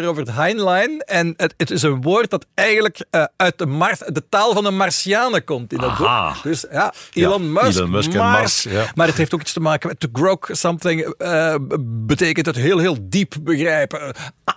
Robert 0.00 0.30
Heinlein. 0.30 1.00
En 1.00 1.34
het, 1.36 1.54
het, 1.56 1.70
is 1.70 1.82
een 1.82 2.02
woord 2.02 2.30
dat 2.30 2.46
eigenlijk 2.54 3.04
uh, 3.10 3.24
uit 3.36 3.58
de, 3.58 3.66
Mars, 3.66 3.98
de 3.98 4.28
taal 4.28 4.52
van 4.52 4.64
de 4.64 4.70
Martianen 4.70 5.44
komt 5.44 5.72
in 5.72 5.78
dat 5.78 5.96
boek. 5.96 6.42
Dus 6.42 6.64
ja, 6.70 6.92
Elon 7.12 7.52
Musk, 7.52 7.78
Elon 7.78 7.90
Musk 7.90 8.12
Mars. 8.12 8.66
Maar 8.94 9.06
het 9.06 9.16
heeft 9.16 9.34
ook 9.34 9.40
iets 9.40 9.52
te 9.52 9.60
maken 9.60 9.88
met 9.88 10.00
to 10.00 10.08
grok 10.12 10.48
something. 10.50 11.14
Uh, 11.18 11.54
betekent 11.82 12.46
het 12.46 12.56
heel, 12.56 12.78
heel 12.78 12.96
diep 13.00 13.34
begrijpen. 13.40 14.00
Uh, 14.00 14.08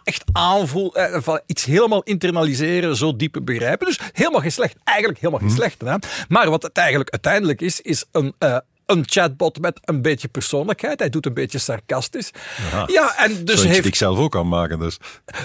echt 0.03 0.23
aanvoelen. 0.31 1.23
van 1.23 1.41
iets 1.45 1.63
helemaal 1.63 2.03
internaliseren, 2.03 2.95
zo 2.95 3.15
diep 3.15 3.31
begrijpen. 3.31 3.52
Dus 3.59 3.99
helemaal 4.11 4.41
geen 4.41 4.51
slecht. 4.51 4.75
Eigenlijk 4.83 5.19
helemaal 5.19 5.39
geen 5.39 5.49
hm. 5.49 5.55
slecht. 5.55 5.81
Hè? 5.81 5.95
Maar 6.27 6.49
wat 6.49 6.63
het 6.63 6.77
eigenlijk 6.77 7.09
uiteindelijk 7.09 7.61
is, 7.61 7.81
is 7.81 8.05
een 8.11 8.33
een 8.85 9.03
chatbot 9.05 9.59
met 9.59 9.79
een 9.83 10.01
beetje 10.01 10.27
persoonlijkheid. 10.27 10.99
Hij 10.99 11.09
doet 11.09 11.25
een 11.25 11.33
beetje 11.33 11.57
sarcastisch. 11.57 12.31
Ja, 12.87 13.17
en 13.17 13.45
dus 13.45 13.63
heeft... 13.63 13.85
ik 13.85 13.95
zelf 13.95 14.17
ook 14.17 14.31
kan 14.31 14.47
maken. 14.47 14.79
Dus. 14.79 14.97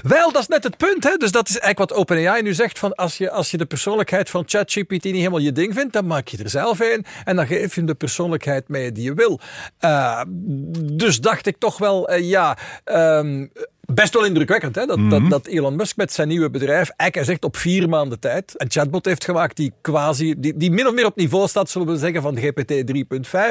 Wel, 0.03 0.33
dat 0.33 0.43
is 0.43 0.49
net 0.49 0.65
het 0.65 0.77
punt. 0.77 1.05
Hè? 1.05 1.17
Dus 1.17 1.33
dat 1.33 1.49
is 1.49 1.59
eigenlijk 1.59 1.91
wat 1.91 2.01
OpenAI 2.01 2.43
nu 2.43 2.55
zegt. 2.55 2.79
Van 2.79 2.95
als, 2.95 3.19
je, 3.19 3.31
als 3.31 3.51
je 3.51 3.57
de 3.57 3.67
persoonlijkheid 3.67 4.31
van 4.31 4.43
ChatGPT 4.47 5.05
niet 5.05 5.15
helemaal 5.15 5.39
je 5.39 5.53
ding 5.53 5.75
vindt, 5.75 5.93
dan 5.93 6.07
maak 6.07 6.29
je 6.29 6.43
er 6.43 6.51
zelf 6.51 6.81
een. 6.81 7.05
En 7.25 7.37
dan 7.37 7.47
geef 7.47 7.75
je 7.75 7.81
hem 7.81 7.87
de 7.87 7.95
persoonlijkheid 7.95 8.69
mee 8.69 8.93
die 8.93 9.05
je 9.05 9.15
wil. 9.15 9.41
Uh, 9.81 10.21
dus 10.93 11.21
dacht 11.21 11.47
ik 11.47 11.59
toch 11.59 11.79
wel, 11.79 12.13
uh, 12.13 12.29
ja... 12.29 12.59
Um, 12.85 13.51
Best 13.95 14.15
wel 14.15 14.25
indrukwekkend 14.25 14.75
hè? 14.75 14.87
Dat, 14.87 14.99
dat, 15.11 15.21
mhm. 15.21 15.29
dat, 15.29 15.47
Elon 15.47 15.77
Musk 15.77 15.97
met 15.97 16.13
zijn 16.13 16.29
nieuwe 16.29 16.51
bedrijf, 16.51 16.89
eigenlijk 16.97 17.31
zegt 17.31 17.45
op 17.45 17.57
vier 17.57 17.89
maanden 17.89 18.21
tijd, 18.21 18.55
een 18.57 18.71
chatbot 18.71 19.05
heeft 19.05 19.25
gemaakt 19.25 19.57
die 19.57 19.73
quasi, 19.81 20.35
die, 20.39 20.57
die 20.57 20.71
min 20.71 20.87
of 20.87 20.95
meer 20.95 21.07
op 21.07 21.17
niveau 21.17 21.49
staat, 21.49 21.71
zullen 21.71 21.89
we 21.89 21.97
zeggen, 21.97 22.23
van 22.23 22.35
de 22.35 22.41
GPT 22.41 22.73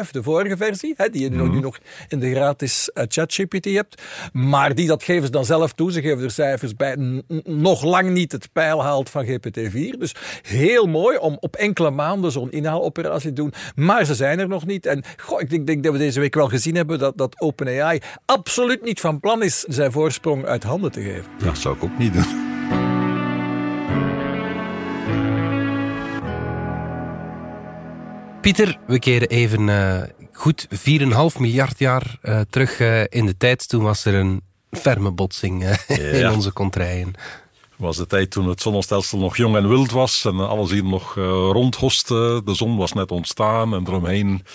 3.5, 0.06 0.12
de 0.12 0.24
vorige 0.24 0.58
versie, 0.58 0.94
hè, 0.98 1.10
die 1.10 1.22
je 1.22 1.29
nu 1.29 1.44
mhm. 1.44 1.60
nog 1.60 1.77
in 2.08 2.20
de 2.20 2.32
gratis 2.32 2.89
uh, 2.94 3.03
ChatGPT 3.08 3.65
hebt. 3.65 4.01
Maar 4.34 4.75
die, 4.75 4.88
dat 4.88 5.03
geven 5.03 5.25
ze 5.25 5.32
dan 5.32 5.46
zelf 5.46 5.74
toe, 5.74 5.91
ze 5.91 6.01
geven 6.01 6.24
er 6.24 6.32
cijfers 6.32 6.75
bij, 6.75 7.24
nog 7.44 7.84
lang 7.84 8.10
niet 8.10 8.32
het 8.32 8.50
pijl 8.53 8.84
haalt 8.84 9.10
van 9.10 9.25
GPT-4. 9.25 9.98
Dus 10.00 10.15
heel 10.41 10.86
mooi 10.86 11.17
om 11.17 11.38
op 11.39 11.56
enkele 11.56 11.91
maanden 11.91 12.32
zo'n 12.32 12.51
inhaaloperatie 12.51 13.34
te 13.34 13.41
doen. 13.41 13.53
Maar 13.75 14.06
ze 14.06 14.15
zijn 14.15 14.39
er 14.39 14.48
nog 14.48 14.65
niet. 14.65 14.86
En 14.86 15.03
goh, 15.17 15.41
ik 15.41 15.50
denk, 15.50 15.67
denk 15.67 15.84
dat 15.84 15.94
we 15.94 16.00
deze 16.00 16.20
week 16.20 16.36
wel 16.36 16.50
gezien 16.50 16.75
hebben 16.75 17.00
dat, 17.00 17.17
dat 17.17 17.41
OpenAI 17.41 18.00
absoluut 18.25 18.84
niet 18.84 19.00
van 19.00 19.20
plan 19.20 19.44
is 19.44 19.60
zijn 19.60 19.91
voorsprong 19.91 20.25
uit 20.46 20.63
handen 20.63 20.91
te 20.91 21.01
geven. 21.01 21.25
Dat 21.38 21.58
zou 21.58 21.75
ik 21.75 21.84
ook 21.84 21.98
niet 21.98 22.13
doen. 22.13 22.46
Pieter, 28.41 28.77
we 28.88 29.00
keren 29.00 29.27
even 29.27 29.67
uh, 29.67 30.01
goed 30.32 30.67
4,5 30.75 31.39
miljard 31.39 31.79
jaar 31.79 32.17
uh, 32.24 32.39
terug 32.50 32.79
uh, 32.79 33.01
in 33.10 33.25
de 33.25 33.38
tijd. 33.38 33.67
Toen 33.67 33.84
was 33.84 34.06
er 34.06 34.13
een 34.13 34.41
ferme 34.72 35.12
botsing 35.12 35.63
in 35.88 36.29
onze 36.29 36.53
contraien 36.53 37.15
was 37.77 37.98
de 37.98 38.05
tijd 38.05 38.31
toen 38.31 38.48
het 38.48 38.62
zonnestelsel 38.62 39.17
nog 39.17 39.38
jong 39.38 39.55
en 39.55 39.69
wild 39.69 39.91
was 39.91 40.25
en 40.25 40.48
alles 40.48 40.72
hier 40.72 40.84
nog 40.84 41.15
uh, 41.15 41.25
rondhoste. 41.51 42.41
De 42.46 42.53
zon 42.53 42.77
was 42.77 42.93
net 42.93 43.12
ontstaan 43.12 43.74
en 43.74 43.84
eromheen 43.88 44.46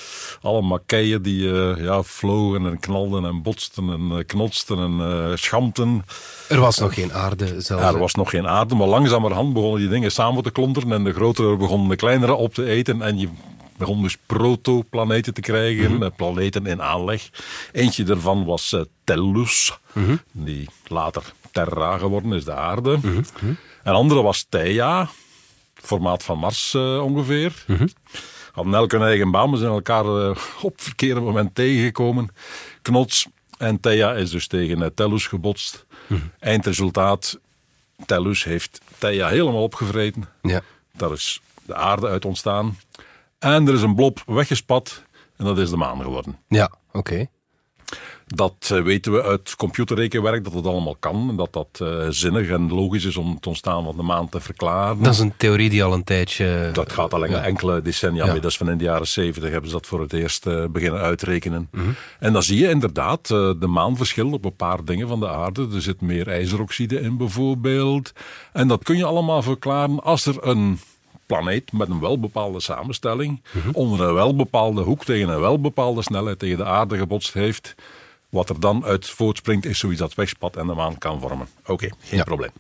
alle 0.41 0.63
makeien 0.63 1.23
die 1.23 1.43
uh, 1.43 1.77
ja, 1.77 2.03
vlogen 2.03 2.67
en 2.67 2.79
knalden 2.81 3.25
en 3.25 3.43
botsten 3.43 3.91
en 3.91 4.09
uh, 4.13 4.19
knotsten 4.27 4.79
en 4.79 4.99
uh, 4.99 5.37
schampten. 5.37 6.05
Er 6.49 6.61
was 6.61 6.79
nog 6.79 6.95
geen 6.95 7.13
aarde 7.13 7.47
zelfs. 7.47 7.83
Ja, 7.83 7.89
er 7.89 7.99
was 7.99 8.15
nog 8.15 8.31
geen 8.31 8.49
aarde, 8.49 8.75
maar 8.75 8.87
langzamerhand 8.87 9.53
begonnen 9.53 9.81
die 9.81 9.89
dingen 9.89 10.13
samen 10.13 10.43
te 10.43 10.51
klonteren 10.51 10.93
en 10.93 11.05
de 11.05 11.13
grotere 11.13 11.57
begonnen 11.57 11.89
de 11.89 11.97
kleinere 11.97 12.35
op 12.35 12.55
te 12.55 12.65
eten 12.65 13.03
en 13.03 13.19
je 13.19 13.29
begon 13.77 14.03
dus 14.03 14.17
protoplaneten 14.27 15.35
te 15.35 15.41
krijgen, 15.41 15.93
mm 15.93 16.01
-hmm. 16.01 16.13
planeten 16.13 16.67
in 16.67 16.83
aanleg. 16.83 17.31
Eentje 17.73 18.05
daarvan 18.05 18.45
was 18.45 18.77
Tellus, 19.05 19.79
mm 19.93 20.05
-hmm. 20.05 20.21
die 20.33 20.69
later 20.87 21.33
Terra 21.53 21.99
geworden 21.99 22.33
is, 22.33 22.45
de 22.45 22.55
aarde. 22.55 22.99
Mm 23.03 23.25
-hmm. 23.39 23.57
En 23.83 23.93
andere 23.93 24.23
was 24.23 24.47
Theia, 24.49 25.09
formaat 25.75 26.23
van 26.23 26.39
Mars 26.39 26.75
uh, 26.75 27.03
ongeveer. 27.03 27.65
Mm 27.67 27.77
-hmm. 27.77 27.89
Hadden 28.53 28.75
elk 28.75 28.93
hun 28.93 29.03
eigen 29.03 29.31
baan, 29.31 29.51
we 29.51 29.57
zijn 29.57 29.71
elkaar 29.71 30.05
uh, 30.05 30.37
op 30.63 30.81
verkeerde 30.81 31.21
moment 31.21 31.55
tegengekomen. 31.55 32.29
Knots 32.83 33.27
en 33.59 33.81
Theia 33.81 34.15
is 34.15 34.31
dus 34.31 34.47
tegen 34.47 34.79
uh, 34.79 34.87
Tellus 34.95 35.27
gebotst. 35.27 35.87
Eindresultaat, 36.39 37.39
Tellus 38.07 38.45
heeft 38.45 38.81
Theia 38.99 39.29
helemaal 39.29 39.63
opgevreten. 39.63 40.25
Ja. 40.43 40.61
Daar 40.93 41.13
is 41.13 41.41
de 41.63 41.75
aarde 41.75 42.09
uit 42.09 42.25
ontstaan. 42.25 42.79
En 43.39 43.69
er 43.69 43.75
is 43.75 43.83
een 43.83 43.95
blob 43.95 44.23
weggespat 44.27 45.03
en 45.37 45.45
dat 45.45 45.59
is 45.59 45.71
de 45.71 45.77
maan 45.77 46.03
geworden. 46.03 46.39
Ja, 46.49 46.71
oké. 46.93 47.27
Dat 48.27 48.71
eh, 48.73 48.83
weten 48.83 49.13
we 49.13 49.23
uit 49.23 49.57
computerrekenwerk, 49.57 50.45
dat 50.45 50.53
het 50.53 50.67
allemaal 50.67 50.97
kan. 51.01 51.29
En 51.29 51.37
dat 51.37 51.53
dat 51.53 51.79
uh, 51.83 52.07
zinnig 52.09 52.49
en 52.49 52.73
logisch 52.73 53.05
is 53.05 53.17
om 53.17 53.35
het 53.35 53.47
ontstaan 53.47 53.85
van 53.85 53.97
de 53.97 54.03
maan 54.03 54.29
te 54.29 54.41
verklaren. 54.41 55.03
Dat 55.03 55.13
is 55.13 55.19
een 55.19 55.37
theorie 55.37 55.71
die 55.71 55.85
al 55.85 55.93
een 55.93 56.05
tijdje... 56.05 56.71
Dat 56.73 56.93
gaat 56.93 57.15
al 57.15 57.27
ja. 57.27 57.43
enkele 57.43 57.83
decennia 57.83 58.25
ja. 58.25 58.33
mee. 58.33 58.41
Dat 58.41 58.51
is 58.51 58.57
van 58.57 58.71
in 58.71 58.79
de 58.79 58.85
jaren 58.85 59.07
zeventig 59.07 59.51
hebben 59.51 59.71
ze 59.71 59.77
dat 59.77 59.87
voor 59.87 60.01
het 60.01 60.13
eerst 60.13 60.47
uh, 60.47 60.65
beginnen 60.67 61.01
uitrekenen. 61.01 61.69
Mhm. 61.71 61.91
En 62.19 62.33
dan 62.33 62.43
zie 62.43 62.59
je 62.59 62.69
inderdaad 62.69 63.27
de 63.27 63.67
maan 63.69 63.97
verschilt 63.97 64.33
op 64.33 64.45
een 64.45 64.57
paar 64.57 64.85
dingen 64.85 65.09
van 65.09 65.21
de 65.21 65.29
aarde. 65.29 65.69
Er 65.75 65.83
zit 65.83 66.01
meer 66.01 66.29
ijzeroxide 66.29 67.01
in 67.01 67.17
bijvoorbeeld. 67.17 68.13
En 68.53 68.69
dat 68.69 68.85
kun 68.85 68.97
je 68.97 69.05
allemaal 69.05 69.43
verklaren 69.43 70.03
als 70.03 70.27
er 70.27 70.47
een 70.47 70.79
planeet 71.27 71.73
met 71.73 71.89
een 71.89 72.01
welbepaalde 72.01 72.61
samenstelling, 72.61 73.43
onder 73.73 74.01
een 74.01 74.15
welbepaalde 74.15 74.83
hoek 74.83 75.05
tegen 75.05 75.29
een 75.29 75.41
welbepaalde 75.41 76.03
snelheid 76.03 76.39
tegen 76.39 76.57
de 76.57 76.65
aarde 76.65 76.99
gebotst 76.99 77.33
heeft. 77.35 77.75
Wat 78.33 78.49
er 78.49 78.61
dan 78.61 78.85
uit 78.85 79.09
voortspringt 79.09 79.65
is 79.65 79.79
zoiets 79.79 80.01
dat 80.01 80.15
wegspat 80.15 80.57
en 80.57 80.67
de 80.67 80.75
maan 80.75 80.99
kan 80.99 81.21
vormen. 81.21 81.49
Oké, 81.67 81.89
geen 82.01 82.25
probleem. 82.25 82.51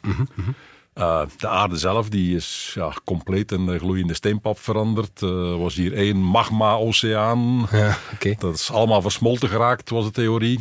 Uh, 0.94 1.22
de 1.36 1.48
aarde 1.48 1.76
zelf 1.76 2.08
die 2.08 2.36
is 2.36 2.72
ja, 2.74 2.92
compleet 3.04 3.52
in 3.52 3.78
gloeiende 3.78 4.14
steenpap 4.14 4.58
veranderd. 4.58 5.20
Er 5.20 5.58
was 5.58 5.74
hier 5.74 5.92
één 5.92 6.16
magma-oceaan. 6.16 7.68
Ja, 7.70 7.98
okay. 8.14 8.36
Dat 8.38 8.54
is 8.54 8.70
allemaal 8.70 9.02
versmolten 9.02 9.48
geraakt, 9.48 9.90
was 9.90 10.04
de 10.04 10.10
theorie. 10.10 10.60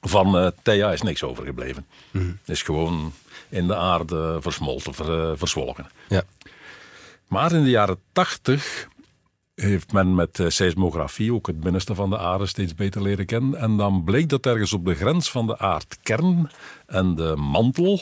Van 0.00 0.44
uh, 0.44 0.46
Theia 0.62 0.92
is 0.92 1.02
niks 1.02 1.22
overgebleven. 1.22 1.86
Is 2.44 2.62
gewoon 2.62 3.12
in 3.48 3.66
de 3.66 3.76
aarde 3.76 4.38
versmolten, 4.40 4.94
ver, 4.94 5.38
verzwolgen. 5.38 5.86
Ja. 6.08 6.22
Maar 7.26 7.52
in 7.52 7.64
de 7.64 7.70
jaren 7.70 7.98
tachtig 8.12 8.88
heeft 9.62 9.92
men 9.92 10.14
met 10.14 10.38
uh, 10.38 10.48
seismografie 10.48 11.34
ook 11.34 11.46
het 11.46 11.60
binnenste 11.60 11.94
van 11.94 12.10
de 12.10 12.18
aarde 12.18 12.46
steeds 12.46 12.74
beter 12.74 13.02
leren 13.02 13.26
kennen. 13.26 13.54
En 13.54 13.76
dan 13.76 14.04
bleek 14.04 14.28
dat 14.28 14.46
ergens 14.46 14.72
op 14.72 14.84
de 14.84 14.94
grens 14.94 15.30
van 15.30 15.46
de 15.46 15.58
aardkern 15.58 16.50
en 16.86 17.14
de 17.14 17.36
mantel. 17.36 18.00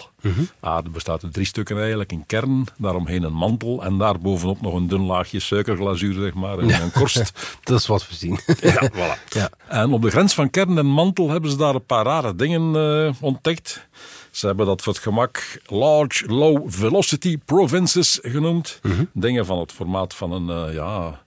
Aarde 0.60 0.88
bestaat 0.88 1.24
uit 1.24 1.32
drie 1.32 1.46
stukken 1.46 1.78
eigenlijk: 1.78 2.12
een 2.12 2.26
kern, 2.26 2.66
daaromheen 2.78 3.22
een 3.22 3.32
mantel 3.32 3.84
en 3.84 3.98
daarbovenop 3.98 4.60
nog 4.60 4.74
een 4.74 4.88
dun 4.88 5.04
laagje 5.04 5.40
suikerglazuur, 5.40 6.14
zeg 6.14 6.34
maar, 6.34 6.58
en 6.58 6.82
een 6.82 6.92
korst. 6.92 7.32
dat 7.64 7.78
is 7.78 7.86
wat 7.86 8.08
we 8.08 8.14
zien. 8.14 8.40
ja, 8.60 8.90
voilà. 8.92 9.28
Ja. 9.28 9.50
En 9.68 9.92
op 9.92 10.02
de 10.02 10.10
grens 10.10 10.34
van 10.34 10.50
kern 10.50 10.78
en 10.78 10.86
mantel 10.86 11.30
hebben 11.30 11.50
ze 11.50 11.56
daar 11.56 11.74
een 11.74 11.86
paar 11.86 12.04
rare 12.04 12.34
dingen 12.34 12.74
uh, 12.74 13.12
ontdekt. 13.20 13.88
Ze 14.30 14.46
hebben 14.46 14.66
dat 14.66 14.82
voor 14.82 14.92
het 14.92 15.02
gemak 15.02 15.60
Large 15.66 16.26
Low 16.26 16.70
Velocity 16.70 17.38
Provinces 17.44 18.18
genoemd. 18.22 18.80
Dingen 19.12 19.46
van 19.46 19.58
het 19.58 19.72
formaat 19.72 20.14
van 20.14 20.32
een, 20.32 20.68
uh, 20.68 20.74
ja, 20.74 21.22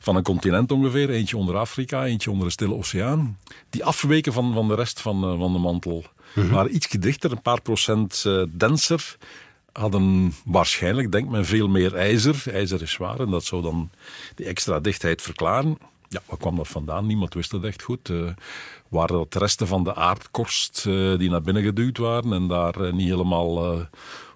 van 0.00 0.16
een 0.16 0.22
continent 0.22 0.72
ongeveer. 0.72 1.10
Eentje 1.10 1.36
onder 1.36 1.56
Afrika, 1.56 2.04
eentje 2.04 2.30
onder 2.30 2.46
de 2.46 2.52
Stille 2.52 2.74
Oceaan. 2.74 3.38
Die 3.70 3.84
afweken 3.84 4.32
van, 4.32 4.54
van 4.54 4.68
de 4.68 4.74
rest 4.74 5.00
van, 5.00 5.32
uh, 5.32 5.38
van 5.38 5.52
de 5.52 5.58
mantel. 5.58 6.04
Maar 6.50 6.68
iets 6.68 6.88
dichter, 6.88 7.32
een 7.32 7.42
paar 7.42 7.60
procent 7.60 8.24
uh, 8.26 8.42
denser. 8.50 9.16
Hadden 9.72 10.34
waarschijnlijk, 10.44 11.12
denkt 11.12 11.30
men, 11.30 11.44
veel 11.44 11.68
meer 11.68 11.94
ijzer. 11.94 12.42
IJzer 12.52 12.82
is 12.82 12.90
zwaar 12.90 13.20
en 13.20 13.30
dat 13.30 13.44
zou 13.44 13.62
dan 13.62 13.90
die 14.34 14.46
extra 14.46 14.80
dichtheid 14.80 15.22
verklaren. 15.22 15.78
Ja, 16.08 16.20
waar 16.26 16.38
kwam 16.38 16.56
dat 16.56 16.68
vandaan? 16.68 17.06
Niemand 17.06 17.34
wist 17.34 17.52
het 17.52 17.64
echt 17.64 17.82
goed. 17.82 18.08
Uh, 18.08 18.30
waren 18.88 19.16
dat 19.16 19.34
resten 19.34 19.66
van 19.66 19.84
de 19.84 19.94
aardkorst 19.94 20.84
uh, 20.88 21.18
die 21.18 21.30
naar 21.30 21.42
binnen 21.42 21.62
geduwd 21.62 21.98
waren 21.98 22.32
en 22.32 22.48
daar 22.48 22.80
uh, 22.80 22.92
niet 22.92 23.08
helemaal 23.08 23.86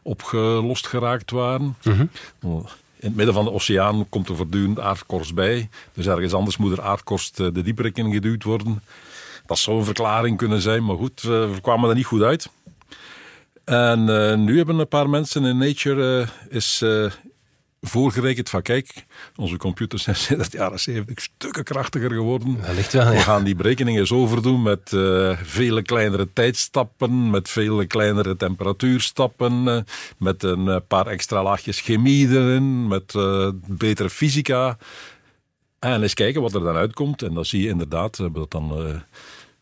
opgelost 0.02 0.86
geraakt 0.86 1.30
waren? 1.30 1.76
-hmm. 2.40 2.66
In 3.04 3.10
het 3.10 3.18
midden 3.18 3.34
van 3.34 3.44
de 3.44 3.52
oceaan 3.52 4.08
komt 4.08 4.28
er 4.28 4.36
voortdurend 4.36 4.80
aardkorst 4.80 5.34
bij. 5.34 5.68
Dus 5.92 6.06
ergens 6.06 6.32
anders 6.32 6.56
moet 6.56 6.72
er 6.72 6.82
aardkorst 6.82 7.36
de 7.36 7.62
dieperik 7.62 7.96
in 7.96 8.12
geduwd 8.12 8.42
worden. 8.42 8.82
Dat 9.46 9.58
zou 9.58 9.78
een 9.78 9.84
verklaring 9.84 10.36
kunnen 10.36 10.60
zijn, 10.60 10.84
maar 10.84 10.96
goed, 10.96 11.22
we 11.22 11.58
kwamen 11.62 11.88
er 11.88 11.94
niet 11.94 12.06
goed 12.06 12.22
uit. 12.22 12.50
En 13.64 14.04
nu 14.44 14.56
hebben 14.56 14.78
een 14.78 14.88
paar 14.88 15.10
mensen 15.10 15.44
in 15.44 15.56
Nature 15.56 16.26
is 16.48 16.84
voorgerekend 17.86 18.50
van 18.50 18.62
kijk, 18.62 19.04
onze 19.36 19.56
computers 19.56 20.02
zijn 20.02 20.16
sinds 20.26 20.50
de 20.50 20.56
jaren 20.56 20.80
70 20.80 21.20
stukken 21.20 21.64
krachtiger 21.64 22.10
geworden. 22.10 22.60
Dat 22.60 22.74
ligt 22.74 22.92
wel, 22.92 23.04
ja. 23.04 23.10
We 23.10 23.18
gaan 23.18 23.44
die 23.44 23.54
berekeningen 23.54 24.00
eens 24.00 24.12
overdoen 24.12 24.62
met 24.62 24.92
uh, 24.92 25.38
vele 25.42 25.82
kleinere 25.82 26.28
tijdstappen, 26.32 27.30
met 27.30 27.48
vele 27.50 27.86
kleinere 27.86 28.36
temperatuurstappen, 28.36 29.66
uh, 29.66 29.78
met 30.18 30.42
een 30.42 30.82
paar 30.88 31.06
extra 31.06 31.42
laagjes 31.42 31.80
chemie 31.80 32.28
erin, 32.28 32.88
met 32.88 33.14
uh, 33.14 33.48
betere 33.66 34.10
fysica. 34.10 34.78
En 35.78 36.02
eens 36.02 36.14
kijken 36.14 36.42
wat 36.42 36.54
er 36.54 36.60
dan 36.60 36.76
uitkomt. 36.76 37.22
En 37.22 37.34
dan 37.34 37.44
zie 37.44 37.62
je 37.62 37.68
inderdaad, 37.68 38.16
we 38.16 38.22
hebben 38.22 38.40
dat 38.40 38.50
dan 38.50 39.02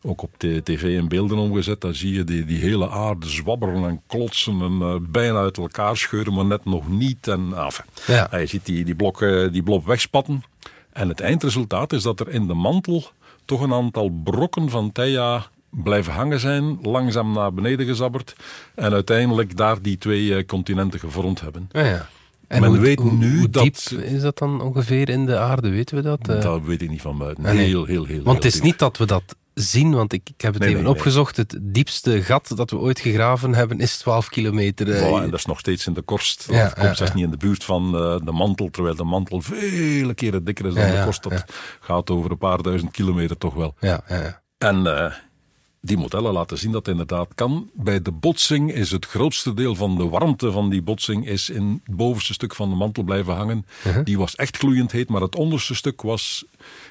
ook 0.03 0.21
op 0.21 0.37
tv 0.63 0.83
in 0.83 1.07
beelden 1.07 1.37
omgezet. 1.37 1.81
Dan 1.81 1.93
zie 1.95 2.13
je 2.13 2.23
die, 2.23 2.45
die 2.45 2.59
hele 2.59 2.89
aarde 2.89 3.29
zwabberen 3.29 3.83
en 3.89 4.01
klotsen 4.07 4.61
en 4.61 4.77
uh, 4.81 4.95
bijna 5.09 5.37
uit 5.39 5.57
elkaar 5.57 5.97
scheuren, 5.97 6.33
maar 6.33 6.45
net 6.45 6.65
nog 6.65 6.87
niet. 6.89 7.27
En, 7.27 7.53
af. 7.53 7.83
Ja. 8.07 8.31
En 8.31 8.39
je 8.39 8.45
ziet 8.45 8.65
die, 8.65 8.85
die, 8.85 8.95
blokken, 8.95 9.51
die 9.51 9.63
blok 9.63 9.85
wegspatten. 9.85 10.43
En 10.91 11.09
het 11.09 11.19
eindresultaat 11.19 11.93
is 11.93 12.03
dat 12.03 12.19
er 12.19 12.29
in 12.29 12.47
de 12.47 12.53
mantel 12.53 13.03
toch 13.45 13.61
een 13.61 13.73
aantal 13.73 14.09
brokken 14.23 14.69
van 14.69 14.91
Theia 14.91 15.45
blijven 15.69 16.13
hangen 16.13 16.39
zijn, 16.39 16.77
langzaam 16.81 17.31
naar 17.33 17.53
beneden 17.53 17.85
gezabberd. 17.85 18.35
En 18.75 18.93
uiteindelijk 18.93 19.57
daar 19.57 19.81
die 19.81 19.97
twee 19.97 20.23
uh, 20.23 20.45
continenten 20.45 20.99
gevormd 20.99 21.41
hebben. 21.41 21.69
Ja, 21.71 21.81
ja. 21.85 22.07
En 22.47 22.61
Men 22.61 22.69
hoe, 22.69 22.79
weet 22.79 22.99
hoe, 22.99 23.11
nu 23.11 23.37
hoe 23.39 23.49
dat- 23.49 23.63
diep 23.63 23.99
is 23.99 24.21
dat 24.21 24.37
dan 24.37 24.61
ongeveer 24.61 25.09
in 25.09 25.25
de 25.25 25.37
aarde, 25.37 25.69
weten 25.69 25.95
we 25.95 26.01
dat? 26.01 26.27
Eh, 26.29 26.41
Dat 26.41 26.61
weet 26.63 26.81
ik 26.81 26.89
niet 26.89 27.01
van 27.01 27.17
buiten. 27.17 27.43
nee. 27.43 27.57
Heel, 27.57 27.85
heel, 27.85 28.05
heel. 28.05 28.15
want 28.15 28.25
heel 28.25 28.33
het 28.35 28.45
is 28.45 28.53
diep. 28.53 28.63
niet 28.63 28.79
dat 28.79 28.97
we 28.97 29.05
dat 29.05 29.35
zien, 29.53 29.93
want 29.93 30.13
ik, 30.13 30.29
ik 30.29 30.41
heb 30.41 30.53
het 30.53 30.61
Nee, 30.61 30.71
even 30.71 30.83
nee, 30.83 30.91
nee. 30.91 30.99
opgezocht. 31.01 31.37
Het 31.37 31.57
diepste 31.61 32.23
gat 32.23 32.51
dat 32.55 32.69
we 32.69 32.77
ooit 32.77 32.99
gegraven 32.99 33.53
hebben 33.53 33.79
is 33.79 33.97
12 33.97 34.29
kilometer. 34.29 34.91
eh, 34.91 35.01
Voilà, 35.01 35.23
en 35.23 35.29
dat 35.29 35.39
is 35.39 35.45
nog 35.45 35.59
steeds 35.59 35.87
in 35.87 35.93
de 35.93 36.01
korst. 36.01 36.47
Dat 36.47 36.55
Ja, 36.55 36.67
komt 36.67 36.97
zelfs 36.97 37.11
ja. 37.11 37.13
niet 37.13 37.23
in 37.25 37.31
de 37.31 37.37
buurt 37.37 37.63
van 37.63 37.95
eh, 37.95 38.17
de 38.25 38.31
mantel, 38.31 38.69
terwijl 38.69 38.95
de 38.95 39.03
mantel 39.03 39.41
vele 39.41 40.13
keren 40.13 40.43
dikker 40.43 40.65
is 40.65 40.73
dan 40.73 40.89
de 40.91 41.01
korst. 41.03 41.23
Dat 41.23 41.43
gaat 41.79 42.09
over 42.09 42.31
een 42.31 42.37
paar 42.37 42.61
duizend 42.61 42.91
kilometer 42.91 43.37
toch 43.37 43.53
wel. 43.53 43.75
ja, 43.79 44.03
ja, 44.07 44.21
ja. 44.21 44.41
En 44.57 44.87
eh, 44.97 45.13
die 45.85 45.97
modellen 45.97 46.33
laten 46.33 46.57
zien 46.57 46.71
dat 46.71 46.85
het 46.85 46.91
inderdaad 46.91 47.27
kan. 47.35 47.69
Bij 47.73 48.01
de 48.01 48.11
botsing 48.11 48.73
is 48.73 48.91
het 48.91 49.05
grootste 49.05 49.53
deel 49.53 49.75
van 49.75 49.97
de 49.97 50.07
warmte 50.07 50.51
van 50.51 50.69
die 50.69 50.81
botsing 50.81 51.27
is 51.27 51.49
in 51.49 51.81
het 51.85 51.95
bovenste 51.95 52.33
stuk 52.33 52.55
van 52.55 52.69
de 52.69 52.75
mantel 52.75 53.03
blijven 53.03 53.35
hangen. 53.35 53.65
Uh-huh. 53.85 54.05
Die 54.05 54.17
was 54.17 54.35
echt 54.35 54.57
gloeiend 54.57 54.91
heet, 54.91 55.09
maar 55.09 55.21
het 55.21 55.35
onderste 55.35 55.75
stuk 55.75 56.01
was 56.01 56.45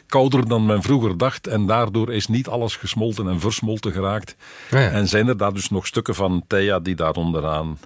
kouder 0.06 0.49
dan 0.49 0.66
men 0.66 0.82
vroeger 0.82 1.18
dacht. 1.18 1.46
En 1.46 1.66
daardoor 1.66 2.12
is 2.12 2.26
niet 2.26 2.49
alles 2.49 2.76
gesmolten 2.76 3.28
en 3.28 3.40
versmolten 3.40 3.92
geraakt. 3.92 4.37
Ja. 4.70 4.90
En 4.90 5.08
zijn 5.08 5.28
er 5.28 5.37
daar 5.37 5.52
dus 5.52 5.70
nog 5.70 5.87
stukken 5.87 6.14
van 6.14 6.44
Theia 6.46 6.80
die 6.80 6.94
daar 6.94 7.14
onderaan 7.14 7.78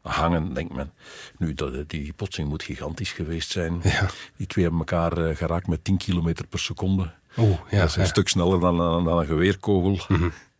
hangen, 0.00 0.54
denkt 0.54 0.74
men. 0.74 0.92
Nu, 1.38 1.54
die 1.86 2.12
botsing 2.16 2.48
moet 2.48 2.62
gigantisch 2.62 3.12
geweest 3.12 3.50
zijn. 3.50 3.80
Ja. 3.82 4.08
Die 4.36 4.46
twee 4.46 4.64
hebben 4.64 4.86
elkaar 4.86 5.18
eh, 5.18 5.36
geraakt 5.36 5.66
met 5.66 5.84
10 5.84 5.96
kilometer 5.96 6.46
per 6.46 6.58
seconde. 6.58 7.12
Oeh, 7.36 7.58
ja, 7.70 7.78
dat 7.78 7.88
is 7.88 7.94
een 7.96 8.02
ja. 8.02 8.08
stuk 8.08 8.28
sneller 8.28 8.60
dan, 8.60 8.76
dan, 8.76 9.04
dan 9.04 9.18
een 9.18 9.26
geweerkogel. 9.26 9.98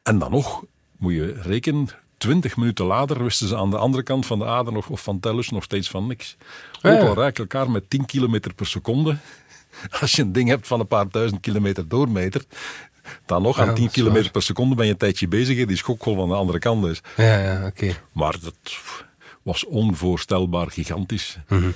En 0.03 0.19
dan 0.19 0.31
nog, 0.31 0.65
moet 0.99 1.13
je 1.13 1.33
rekenen, 1.43 1.89
20 2.17 2.57
minuten 2.57 2.85
later 2.85 3.23
wisten 3.23 3.49
ze 3.49 3.57
aan 3.57 3.71
de 3.71 3.77
andere 3.79 4.03
kant 4.03 4.27
van 4.27 4.39
de 4.39 4.47
aarde 4.47 4.71
nog, 4.73 4.89
of 4.89 5.03
van 5.03 5.21
Tellus 5.21 5.51
nog 5.51 5.65
steeds 5.65 5.91
van 5.91 6.07
niks. 6.07 6.37
Ah, 6.81 6.93
Ook 6.93 7.09
al 7.09 7.15
raak 7.15 7.39
elkaar 7.39 7.71
met 7.71 7.91
10 7.91 8.07
kilometer 8.07 8.55
per 8.55 8.67
seconde. 8.67 9.17
Als 10.01 10.13
je 10.13 10.23
een 10.23 10.33
ding 10.33 10.49
hebt 10.49 10.67
van 10.67 10.81
een 10.81 10.87
paar 10.87 11.09
duizend 11.11 11.41
kilometer 11.41 11.89
doormeter, 11.89 12.45
dan 13.27 13.43
nog 13.43 13.59
aan 13.59 13.67
dat 13.67 13.77
10 13.77 13.85
is 13.85 13.93
kilometer 13.93 14.23
waar. 14.23 14.33
per 14.33 14.43
seconde 14.43 14.75
ben 14.75 14.87
je 14.87 14.93
een 14.93 14.99
tijdje 14.99 15.29
bezig 15.29 15.67
die 15.67 15.77
schokgolf 15.77 16.19
aan 16.19 16.29
de 16.29 16.35
andere 16.35 16.59
kant 16.59 16.87
is. 16.87 17.01
Ja, 17.17 17.39
ja, 17.39 17.67
oké. 17.67 17.97
Maar 18.13 18.37
dat 18.41 18.55
was 19.43 19.65
onvoorstelbaar 19.67 20.71
gigantisch. 20.71 21.39
Mhm. 21.49 21.71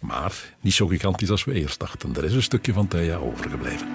Maar 0.00 0.32
niet 0.60 0.74
zo 0.74 0.86
gigantisch 0.86 1.30
als 1.30 1.44
we 1.44 1.52
eerst 1.52 1.80
dachten. 1.80 2.16
Er 2.16 2.24
is 2.24 2.34
een 2.34 2.42
stukje 2.42 2.72
van 2.72 2.88
Theia 2.88 3.16
overgebleven. 3.16 3.88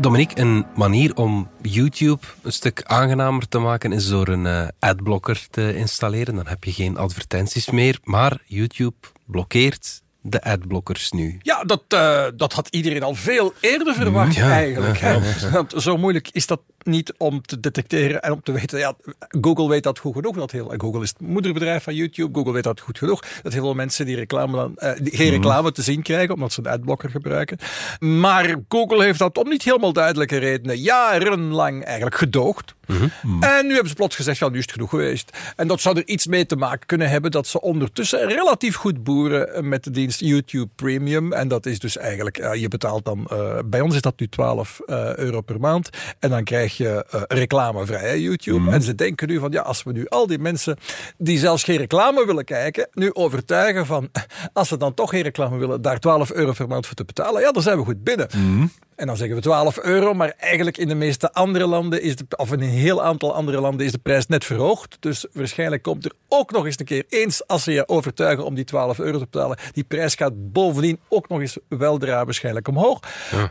Dominique, 0.00 0.40
een 0.40 0.66
manier 0.76 1.16
om 1.16 1.48
YouTube 1.62 2.26
een 2.42 2.52
stuk 2.52 2.82
aangenamer 2.82 3.48
te 3.48 3.58
maken 3.58 3.92
is 3.92 4.08
door 4.08 4.28
een 4.28 4.46
eh, 4.46 4.68
adblocker 4.78 5.46
te 5.50 5.76
installeren. 5.76 6.34
Dan 6.34 6.46
heb 6.46 6.64
je 6.64 6.72
geen 6.72 6.96
advertenties 6.96 7.70
meer, 7.70 7.98
maar 8.04 8.42
YouTube 8.46 8.96
blokkeert 9.26 10.02
de 10.22 10.42
adblockers 10.42 11.10
nu. 11.12 11.38
Ja, 11.42 11.64
dat, 11.64 11.82
eh, 11.88 12.24
dat 12.36 12.52
had 12.52 12.68
iedereen 12.68 13.02
al 13.02 13.14
veel 13.14 13.54
eerder 13.60 13.94
verwacht 13.94 14.34
Ja, 14.34 14.50
eigenlijk. 14.50 14.98
hè. 14.98 15.20
Want 15.50 15.74
zo 15.76 15.96
moeilijk 15.96 16.28
is 16.32 16.46
dat 16.46 16.60
niet 16.82 17.14
om 17.16 17.42
te 17.42 17.60
detecteren 17.60 18.22
en 18.22 18.32
om 18.32 18.42
te 18.42 18.52
weten. 18.52 18.78
Ja, 18.78 18.94
Google 19.40 19.68
weet 19.68 19.82
dat 19.82 19.98
goed 19.98 20.14
genoeg. 20.14 20.36
Dat 20.36 20.50
heel, 20.50 20.74
Google 20.76 21.02
is 21.02 21.08
het 21.08 21.20
moederbedrijf 21.20 21.82
van 21.82 21.94
YouTube. 21.94 22.34
Google 22.34 22.52
weet 22.52 22.62
dat 22.62 22.80
goed 22.80 22.98
genoeg. 22.98 23.22
Dat 23.42 23.52
heel 23.52 23.62
veel 23.62 23.74
mensen 23.74 24.06
die, 24.06 24.16
reclame 24.16 24.56
dan, 24.56 24.72
uh, 24.76 24.92
die 25.00 25.16
geen 25.16 25.26
mhm. 25.26 25.34
reclame 25.34 25.72
te 25.72 25.82
zien 25.82 26.02
krijgen, 26.02 26.34
omdat 26.34 26.52
ze 26.52 26.60
een 26.60 26.72
adblocker 26.72 27.10
gebruiken. 27.10 27.58
Maar 27.98 28.54
Google 28.68 29.04
heeft 29.04 29.18
dat 29.18 29.38
om 29.38 29.48
niet 29.48 29.62
helemaal 29.62 29.92
duidelijke 29.92 30.36
redenen 30.36 30.78
jarenlang 30.78 31.84
eigenlijk 31.84 32.16
gedoogd. 32.16 32.76
Mhm. 32.86 33.42
En 33.42 33.66
nu 33.66 33.72
hebben 33.72 33.88
ze 33.88 33.94
plots 33.94 34.16
gezegd, 34.16 34.38
ja, 34.38 34.48
nu 34.48 34.56
is 34.58 34.62
het 34.62 34.72
genoeg 34.72 34.90
geweest. 34.90 35.36
En 35.56 35.68
dat 35.68 35.80
zou 35.80 35.96
er 35.96 36.06
iets 36.06 36.26
mee 36.26 36.46
te 36.46 36.56
maken 36.56 36.86
kunnen 36.86 37.08
hebben 37.08 37.30
dat 37.30 37.46
ze 37.46 37.60
ondertussen 37.60 38.28
relatief 38.28 38.74
goed 38.74 39.02
boeren 39.02 39.68
met 39.68 39.84
de 39.84 39.90
dienst 39.90 40.20
YouTube 40.20 40.68
Premium. 40.74 41.32
En 41.32 41.48
dat 41.48 41.66
is 41.66 41.78
dus 41.78 41.96
eigenlijk, 41.96 42.36
ja, 42.36 42.52
je 42.52 42.68
betaalt 42.68 43.04
dan, 43.04 43.28
uh, 43.32 43.58
bij 43.64 43.80
ons 43.80 43.94
is 43.94 44.00
dat 44.00 44.20
nu 44.20 44.28
12 44.28 44.80
uh, 44.86 45.10
eh, 45.10 45.16
euro 45.16 45.40
per 45.40 45.60
maand. 45.60 45.90
En 46.18 46.30
dan 46.30 46.44
krijg 46.44 46.67
je 46.76 47.06
uh, 47.14 47.22
reclamevrij, 47.26 48.20
YouTube. 48.20 48.58
Mhm. 48.58 48.72
En 48.72 48.82
ze 48.82 48.94
denken 48.94 49.28
nu 49.28 49.38
van, 49.38 49.50
ja, 49.50 49.62
als 49.62 49.82
we 49.82 49.92
nu 49.92 50.06
al 50.08 50.26
die 50.26 50.38
mensen 50.38 50.76
die 51.18 51.38
zelfs 51.38 51.64
geen 51.64 51.76
reclame 51.76 52.26
willen 52.26 52.44
kijken, 52.44 52.88
nu 52.92 53.12
overtuigen 53.12 53.86
van, 53.86 54.10
als 54.52 54.68
ze 54.68 54.76
dan 54.76 54.94
toch 54.94 55.10
geen 55.10 55.22
reclame 55.22 55.58
willen, 55.58 55.82
daar 55.82 55.98
12 55.98 56.32
euro 56.32 56.52
per 56.52 56.68
maand 56.68 56.86
voor 56.86 56.94
te 56.94 57.04
betalen, 57.04 57.40
ja, 57.40 57.52
dan 57.52 57.62
zijn 57.62 57.78
we 57.78 57.84
goed 57.84 58.04
binnen. 58.04 58.28
Mhm. 58.36 58.66
En 58.98 59.06
dan 59.06 59.16
zeggen 59.16 59.36
we 59.36 59.42
12 59.42 59.78
euro, 59.78 60.14
maar 60.14 60.32
eigenlijk 60.38 60.78
in 60.78 60.88
de 60.88 60.94
meeste 60.94 61.32
andere 61.32 61.66
landen, 61.66 62.02
is 62.02 62.16
de, 62.16 62.24
of 62.36 62.52
in 62.52 62.60
een 62.60 62.68
heel 62.68 63.02
aantal 63.02 63.34
andere 63.34 63.60
landen, 63.60 63.86
is 63.86 63.92
de 63.92 63.98
prijs 63.98 64.26
net 64.26 64.44
verhoogd. 64.44 64.96
Dus 65.00 65.26
waarschijnlijk 65.32 65.82
komt 65.82 66.04
er 66.04 66.12
ook 66.28 66.50
nog 66.50 66.64
eens 66.64 66.78
een 66.78 66.84
keer 66.84 67.04
eens, 67.08 67.46
als 67.46 67.62
ze 67.62 67.72
je 67.72 67.88
overtuigen 67.88 68.44
om 68.44 68.54
die 68.54 68.64
12 68.64 68.98
euro 68.98 69.18
te 69.18 69.26
betalen, 69.30 69.58
die 69.72 69.84
prijs 69.84 70.14
gaat 70.14 70.52
bovendien 70.52 70.98
ook 71.08 71.28
nog 71.28 71.40
eens 71.40 71.58
weldra 71.68 72.24
waarschijnlijk 72.24 72.68
omhoog. 72.68 73.00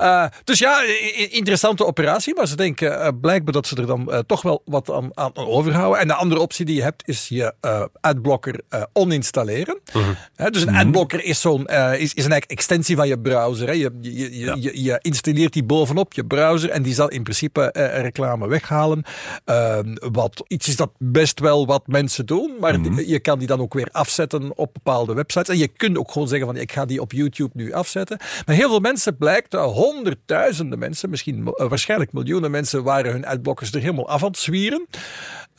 Uh, 0.01 0.25
dus 0.43 0.59
ja, 0.59 0.83
interessante 1.29 1.85
operatie, 1.85 2.35
maar 2.35 2.47
ze 2.47 2.55
denken 2.55 2.91
uh, 2.91 3.07
blijkbaar 3.21 3.53
dat 3.53 3.67
ze 3.67 3.75
er 3.75 3.85
dan 3.85 4.07
uh, 4.09 4.19
toch 4.19 4.41
wel 4.41 4.61
wat 4.65 4.91
aan, 4.91 5.09
aan, 5.13 5.35
overhouden. 5.35 6.01
En 6.01 6.07
de 6.07 6.13
andere 6.13 6.41
optie 6.41 6.65
die 6.65 6.75
je 6.75 6.83
hebt, 6.83 7.07
is 7.07 7.27
je 7.27 7.53
adblocker 8.01 8.59
oninstalleren. 8.93 9.79
-huh. 9.91 10.51
dus 10.51 10.61
een 10.61 10.71
mhm. 10.71 10.85
adblocker 10.85 11.23
is, 11.23 11.41
zo'n, 11.41 11.65
is, 11.97 12.13
is 12.13 12.25
een 12.25 12.31
extensie 12.31 12.95
van 12.95 13.07
je 13.07 13.19
browser. 13.19 13.67
Hè. 13.67 13.73
Je, 13.73 13.91
je, 14.01 14.39
je, 14.39 14.61
je, 14.61 14.83
je 14.83 14.99
installeert 15.01 15.35
installeert 15.37 15.53
die 15.53 15.77
bovenop 15.77 16.13
je 16.13 16.25
browser 16.25 16.69
en 16.69 16.83
die 16.83 16.93
zal 16.93 17.07
in 17.07 17.23
principe 17.23 17.73
uh, 17.77 18.01
reclame 18.01 18.47
weghalen. 18.47 19.03
Uh, 19.45 19.79
wat 20.11 20.43
iets 20.47 20.67
is 20.67 20.75
dat 20.75 20.91
best 20.97 21.39
wel 21.39 21.65
wat 21.65 21.87
mensen 21.87 22.25
doen, 22.25 22.51
maar 22.59 22.79
mhm. 22.79 22.99
je 22.99 23.19
kan 23.19 23.39
die 23.39 23.47
dan 23.47 23.59
ook 23.59 23.73
weer 23.73 23.89
afzetten 23.91 24.57
op 24.57 24.73
bepaalde 24.73 25.13
websites. 25.13 25.49
En 25.49 25.57
je 25.57 25.67
kunt 25.67 25.97
ook 25.97 26.11
gewoon 26.11 26.27
zeggen 26.27 26.47
van 26.47 26.57
ik 26.57 26.71
ga 26.71 26.85
die 26.85 27.01
op 27.01 27.11
YouTube 27.11 27.51
nu 27.53 27.73
afzetten. 27.73 28.17
Maar 28.45 28.55
heel 28.55 28.69
veel 28.69 28.79
mensen 28.79 29.17
blijkt, 29.17 29.53
uh, 29.53 29.63
honderdduizenden 29.63 30.79
mensen, 30.79 31.09
misschien 31.09 31.47
eh, 31.47 31.67
waarschijnlijk 31.67 32.13
miljoenen 32.13 32.51
mensen, 32.51 32.83
waren 32.83 33.11
hun 33.11 33.25
adblockers 33.25 33.71
er 33.71 33.81
helemaal 33.81 34.09
af 34.09 34.21
aan 34.21 34.27
het 34.27 34.37
zwieren. 34.37 34.87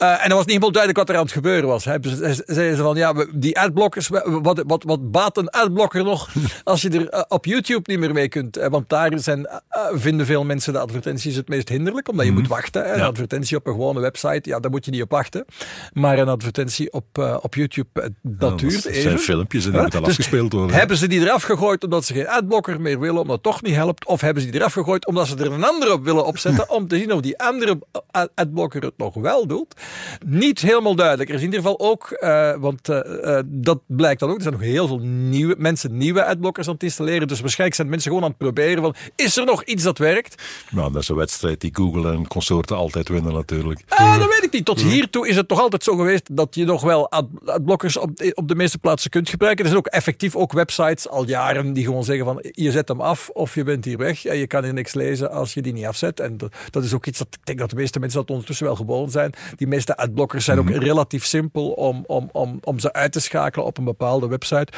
Uh, 0.03 0.11
en 0.11 0.29
dat 0.29 0.29
was 0.29 0.39
niet 0.39 0.47
helemaal 0.47 0.73
duidelijk 0.73 0.99
wat 0.99 1.09
er 1.09 1.17
aan 1.17 1.25
het 1.27 1.33
gebeuren 1.33 1.69
was. 1.69 1.85
Hè. 1.85 1.97
Zeiden 2.01 2.77
ze 2.77 2.83
van, 2.83 2.97
ja, 2.97 3.15
die 3.33 3.59
adblockers, 3.59 4.09
wat, 4.09 4.63
wat, 4.67 4.83
wat 4.83 5.11
baat 5.11 5.37
een 5.37 5.49
adblocker 5.51 6.05
nog 6.05 6.29
als 6.65 6.83
je 6.83 6.91
er 6.91 7.25
op 7.29 7.45
YouTube 7.45 7.91
niet 7.91 7.99
meer 7.99 8.13
mee 8.13 8.29
kunt? 8.29 8.57
Want 8.71 8.89
daar 8.89 9.11
zijn 9.19 9.49
uh, 9.77 9.87
vinden 9.93 10.27
veel 10.27 10.45
mensen 10.45 10.73
de 10.73 10.79
advertenties 10.79 11.37
het 11.37 11.49
meest 11.49 11.69
hinderlijk, 11.69 12.09
omdat 12.09 12.25
je 12.25 12.31
mhm. 12.31 12.41
moet 12.41 12.51
wachten. 12.51 12.95
Een 12.95 13.01
advertentie 13.01 13.57
op 13.57 13.67
een 13.67 13.73
gewone 13.73 14.01
website, 14.01 14.49
ja, 14.49 14.61
daar 14.61 14.71
moet 14.71 14.85
je 14.85 14.91
niet 14.91 15.03
op 15.03 15.11
wachten. 15.11 15.45
Maar 15.93 16.19
een 16.19 16.29
advertentie 16.29 16.93
op, 16.93 17.19
uh, 17.19 17.37
op 17.41 17.55
YouTube, 17.55 18.01
eh, 18.01 18.09
dat 18.23 18.59
duurt 18.59 18.85
even. 18.85 19.03
zijn 19.03 19.19
filmpjes 19.19 19.65
en 19.65 19.73
die 19.73 19.81
moeten 19.81 20.01
dus 20.01 20.09
afgespeeld 20.09 20.53
worden. 20.53 20.77
Hebben 20.77 20.97
ze 20.97 21.07
die 21.07 21.21
eraf 21.21 21.43
gegooid 21.43 21.85
omdat 21.85 22.05
ze 22.05 22.15
geen 22.15 22.29
adblocker 22.29 22.81
meer 22.81 23.01
willen, 23.01 23.21
omdat 23.21 23.35
het 23.35 23.43
toch 23.43 23.63
niet 23.63 23.75
helpt? 23.75 24.07
Of 24.07 24.21
hebben 24.21 24.43
ze 24.43 24.51
die 24.51 24.61
eraf 24.61 24.73
gegooid 24.73 25.07
omdat 25.07 25.29
ze 25.29 25.37
er 25.37 25.53
een 25.53 25.65
andere 25.65 25.93
op 25.93 26.05
willen 26.05 26.27
opzetten, 26.27 26.71
om 26.77 26.89
te 26.89 26.97
zien 26.97 27.13
of 27.13 27.21
die 27.21 27.39
andere 27.39 27.79
adblocker 28.35 28.83
het 28.83 28.97
nog 28.97 29.15
wel 29.15 29.47
doet? 29.47 29.75
Niet 30.27 30.61
helemaal 30.61 30.95
duidelijk. 30.95 31.29
Er 31.29 31.35
is 31.35 31.41
in 31.41 31.47
ieder 31.47 31.61
geval 31.61 31.81
ook, 31.81 32.17
uh, 32.21 32.55
want 32.57 32.89
dat 33.45 33.81
blijkt 33.87 34.21
dan 34.21 34.31
ook, 34.31 34.37
er 34.37 34.43
zijn 34.43 34.55
nog 34.55 34.63
heel 34.63 34.87
veel 34.87 34.99
nieuwe 35.03 35.55
mensen 35.59 35.97
nieuwe 35.97 36.25
adblockers 36.25 36.67
aan 36.67 36.73
het 36.73 36.83
installeren. 36.83 37.29
Dus 37.29 37.41
waarschijnlijk 37.41 37.77
zijn 37.77 37.89
mensen 37.89 38.09
gewoon 38.09 38.25
aan 38.25 38.35
het 38.39 38.39
proberen 38.39 38.83
van, 38.83 38.95
is 39.17 39.37
er 39.37 39.45
nog 39.45 39.58
iets 39.65 39.83
dat 39.83 39.99
werkt. 39.99 40.43
Nou, 40.71 40.93
dat 40.93 41.03
is 41.03 41.09
een 41.09 41.17
wedstrijd 41.17 41.61
die 41.61 41.71
Google 41.75 42.13
en 42.13 42.27
consorten 42.27 42.77
altijd 42.77 43.09
winnen 43.09 43.33
natuurlijk. 43.33 43.83
Ah, 43.89 44.19
dat 44.19 44.29
weet 44.29 44.45
ik 44.45 44.53
niet. 44.53 44.65
Tot 44.65 44.81
hiertoe 44.81 45.29
is 45.29 45.37
het 45.37 45.49
toch 45.49 45.61
altijd 45.61 45.85
zo 45.85 45.97
geweest 45.97 46.37
dat 46.37 46.55
je 46.55 46.65
nog 46.65 46.83
wel 46.83 47.11
adblockers 47.11 47.97
op, 47.97 48.11
op 48.35 48.49
de 48.49 48.55
meeste 48.55 48.79
plaatsen 48.79 49.11
kunt 49.11 49.29
gebruiken. 49.29 49.65
Er 49.65 49.71
zijn 49.71 49.85
ook 49.85 49.93
effectief 49.93 50.37
ook 50.37 50.53
websites 50.53 51.09
al 51.09 51.27
jaren 51.27 51.73
die 51.73 51.85
gewoon 51.85 52.05
zeggen 52.05 52.25
van 52.25 52.39
je 52.51 52.71
zet 52.71 52.89
hem 52.89 53.01
af 53.01 53.29
of 53.29 53.55
je 53.55 53.65
bent 53.65 53.85
hier 53.85 53.99
weg. 53.99 54.25
En 54.25 54.37
je 54.37 54.47
kan 54.47 54.65
hier 54.65 54.73
niks 54.73 54.95
lezen 54.95 55.31
als 55.31 55.55
je 55.55 55.63
die 55.63 55.73
niet 55.73 55.85
afzet. 55.85 56.21
En 56.21 56.37
dat, 56.37 56.55
dat 56.71 56.85
is 56.85 56.95
ook 56.95 57.07
iets 57.07 57.19
dat 57.19 57.27
ik 57.31 57.47
denk 57.47 57.59
dat 57.59 57.71
de 57.71 57.77
meeste 57.77 57.99
mensen 57.99 58.21
dat 58.21 58.31
ondertussen 58.31 58.67
wel 58.67 58.77
gewoon 58.77 59.11
zijn. 59.11 59.33
Die 59.57 59.67
meeste 59.67 59.97
adblockers 59.97 60.45
zijn 60.45 60.59
ook 60.59 60.69
mhm. 60.69 60.79
relatief 60.79 61.25
simpel 61.25 61.71
om, 61.71 62.05
om, 62.07 62.29
om, 62.33 62.59
om 62.63 62.79
ze 62.79 62.93
uit 62.93 63.13
te 63.13 63.21
schakelen 63.21 63.67
op 63.67 63.79
een 63.79 63.85
bepaalde 63.85 64.29
website. 64.29 64.73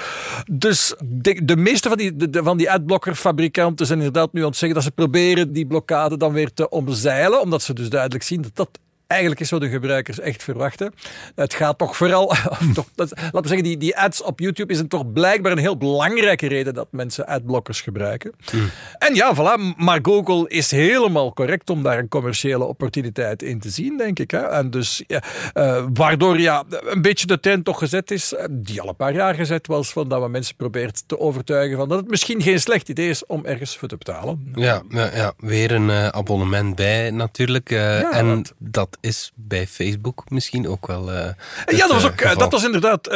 Dus 0.50 0.94
de, 1.05 1.44
de 1.44 1.57
meeste 1.57 1.88
van 1.88 1.98
die, 1.98 2.16
de, 2.16 2.42
van 2.42 2.57
die 2.57 2.70
adblockerfabrikanten 2.70 3.87
zijn 3.87 3.98
inderdaad 3.98 4.33
nu 4.33 4.40
aan 4.40 4.46
het 4.46 4.57
zeggen 4.57 4.69
dat 4.74 4.83
ze 4.83 4.90
proberen 4.90 5.52
die 5.52 5.66
blokkade 5.66 6.16
dan 6.16 6.33
weer 6.33 6.52
te 6.52 6.68
omzeilen, 6.68 7.40
omdat 7.40 7.62
ze 7.62 7.74
dus 7.74 7.88
duidelijk 7.88 8.24
zien 8.24 8.42
dat 8.42 8.56
dat 8.56 8.78
eigenlijk 9.11 9.40
is 9.40 9.51
wat 9.51 9.61
de 9.61 9.68
gebruikers 9.68 10.20
echt 10.20 10.42
verwachten. 10.42 10.92
Het 11.35 11.55
gaat 11.55 11.79
toch 11.79 11.96
vooral, 11.96 12.27
toch, 12.75 12.88
dat, 12.94 13.12
laten 13.16 13.40
we 13.42 13.49
zeggen, 13.49 13.66
die, 13.66 13.77
die 13.77 13.96
ads 13.96 14.23
op 14.23 14.40
YouTube 14.40 14.73
is 14.73 14.79
een 14.79 14.88
toch 14.88 15.12
blijkbaar 15.12 15.53
een 15.53 15.59
heel 15.59 15.77
belangrijke 15.77 16.46
reden 16.49 16.75
dat 16.75 16.88
mensen 16.90 17.27
adblockers 17.27 17.81
gebruiken. 17.81 18.33
Hmm. 18.51 18.70
En 18.99 19.14
ja, 19.14 19.35
voilà, 19.35 19.77
maar 19.77 19.99
Google 20.03 20.49
is 20.49 20.70
helemaal 20.70 21.33
correct 21.33 21.70
om 21.70 21.83
daar 21.83 21.99
een 21.99 22.09
commerciële 22.09 22.64
opportuniteit 22.64 23.42
in 23.42 23.61
te 23.61 23.70
zien, 23.70 23.96
denk 23.96 24.18
ik. 24.18 24.31
Hè? 24.31 24.38
En 24.38 24.70
dus, 24.70 25.03
ja, 25.07 25.23
uh, 25.55 25.85
waardoor 25.92 26.40
ja, 26.40 26.64
een 26.85 27.03
beetje 27.03 27.27
de 27.27 27.40
trend 27.40 27.64
toch 27.64 27.79
gezet 27.79 28.11
is, 28.11 28.35
eh, 28.35 28.44
die 28.51 28.81
al 28.81 28.88
een 28.88 28.96
paar 28.96 29.14
jaar 29.14 29.35
gezet 29.35 29.66
was, 29.66 29.92
van 29.92 30.09
dat 30.09 30.23
we 30.23 30.29
mensen 30.29 30.57
probeert 30.57 31.03
te 31.07 31.18
overtuigen 31.18 31.77
van 31.77 31.88
dat 31.88 31.99
het 31.99 32.11
misschien 32.11 32.42
geen 32.42 32.61
slecht 32.61 32.88
idee 32.88 33.09
is 33.09 33.27
om 33.27 33.44
ergens 33.44 33.77
voor 33.77 33.88
te 33.88 33.96
betalen. 33.96 34.53
Ja, 34.55 34.83
ja, 34.88 35.11
ja 35.14 35.33
weer 35.38 35.73
een 35.73 35.88
uh, 35.88 36.07
abonnement 36.07 36.75
bij 36.77 37.11
natuurlijk. 37.11 37.70
Uh, 37.70 38.16
en 38.16 38.44
dat 38.59 38.99
is 39.00 39.32
bij 39.34 39.66
Facebook 39.66 40.30
misschien 40.30 40.68
ook 40.68 40.86
wel. 40.86 41.12
Uh, 41.12 41.30
ja, 41.66 41.86
dat 41.86 41.92
was, 41.92 42.04
ook, 42.04 42.20
uh, 42.20 42.36
dat 42.36 42.52
was 42.52 42.64
inderdaad 42.64 43.08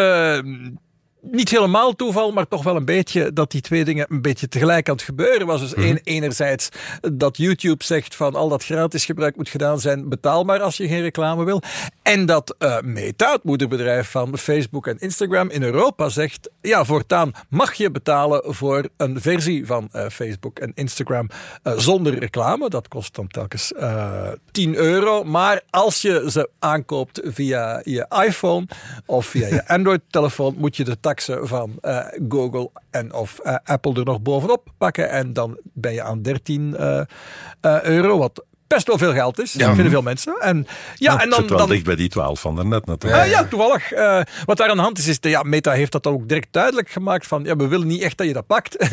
niet 1.30 1.50
helemaal 1.50 1.94
toeval, 1.96 2.32
maar 2.32 2.48
toch 2.48 2.62
wel 2.62 2.76
een 2.76 2.84
beetje 2.84 3.32
dat 3.32 3.50
die 3.50 3.60
twee 3.60 3.84
dingen 3.84 4.06
een 4.08 4.22
beetje 4.22 4.48
tegelijk 4.48 4.88
aan 4.88 4.94
het 4.94 5.04
gebeuren 5.04 5.46
was. 5.46 5.60
Dus 5.60 5.74
mm 5.74 5.92
enerzijds 6.04 6.68
dat 7.12 7.36
YouTube 7.36 7.84
zegt 7.84 8.14
van 8.14 8.34
al 8.34 8.48
dat 8.48 8.64
gratis 8.64 9.04
gebruik 9.04 9.36
moet 9.36 9.48
gedaan 9.48 9.80
zijn, 9.80 10.08
betaalbaar 10.08 10.60
als 10.60 10.76
je 10.76 10.88
geen 10.88 11.02
reclame 11.02 11.44
wil. 11.44 11.62
En 12.02 12.26
dat 12.26 12.54
uh, 12.58 12.80
Meta, 12.80 13.32
het 13.32 13.44
moederbedrijf 13.44 14.10
van 14.10 14.38
Facebook 14.38 14.86
en 14.86 14.98
Instagram 14.98 15.50
in 15.50 15.62
Europa, 15.62 16.08
zegt 16.08 16.50
ja, 16.60 16.84
voortaan 16.84 17.32
mag 17.48 17.74
je 17.74 17.90
betalen 17.90 18.54
voor 18.54 18.88
een 18.96 19.20
versie 19.20 19.66
van 19.66 19.88
uh, 19.92 20.06
Facebook 20.08 20.58
en 20.58 20.72
Instagram 20.74 21.28
uh, 21.62 21.72
zonder 21.78 22.18
reclame. 22.18 22.68
Dat 22.68 22.88
kost 22.88 23.14
dan 23.14 23.28
telkens 23.28 23.72
10 24.50 24.74
euro. 24.74 25.24
Maar 25.24 25.62
als 25.70 26.02
je 26.02 26.24
ze 26.28 26.48
aankoopt 26.58 27.20
via 27.24 27.80
je 27.84 28.06
iPhone 28.26 28.66
of 29.06 29.26
via 29.26 29.46
je 29.46 29.68
Android-telefoon, 29.76 30.54
moet 30.58 30.76
je 30.76 30.84
de 30.84 31.00
van 31.22 31.78
uh, 31.82 32.06
Google 32.28 32.70
en 32.90 33.12
of 33.12 33.40
uh, 33.44 33.56
Apple 33.64 33.94
er 33.94 34.04
nog 34.04 34.22
bovenop 34.22 34.68
pakken. 34.78 35.10
En 35.10 35.32
dan 35.32 35.58
ben 35.62 35.92
je 35.92 36.02
aan 36.02 36.22
13 36.22 36.76
uh, 36.78 37.02
euro, 37.82 38.18
wat 38.18 38.44
best 38.74 38.86
wel 38.86 38.98
veel 38.98 39.12
geld 39.12 39.40
is. 39.40 39.52
Ja. 39.52 39.74
vinden 39.74 39.90
veel 39.90 40.02
mensen. 40.02 40.36
En, 40.40 40.66
ja, 40.94 41.22
en 41.22 41.30
dan, 41.30 41.46
wel 41.46 41.58
dan, 41.58 41.68
dicht 41.68 41.84
bij 41.84 41.96
die 41.96 42.08
12 42.08 42.40
van 42.40 42.56
daarnet 42.56 42.86
natuurlijk. 42.86 43.24
Uh, 43.24 43.30
ja, 43.30 43.44
toevallig. 43.44 43.92
Uh, 43.92 44.20
wat 44.44 44.56
daar 44.56 44.68
aan 44.68 44.76
de 44.76 44.82
hand 44.82 44.98
is, 44.98 45.06
is 45.06 45.20
de, 45.20 45.28
ja, 45.28 45.42
Meta 45.42 45.72
heeft 45.72 45.92
dat 45.92 46.06
ook 46.06 46.28
direct 46.28 46.48
duidelijk 46.50 46.90
gemaakt 46.90 47.26
van 47.26 47.44
ja, 47.44 47.56
we 47.56 47.66
willen 47.66 47.86
niet 47.86 48.02
echt 48.02 48.18
dat 48.18 48.26
je 48.26 48.32
dat 48.32 48.46
pakt. 48.46 48.76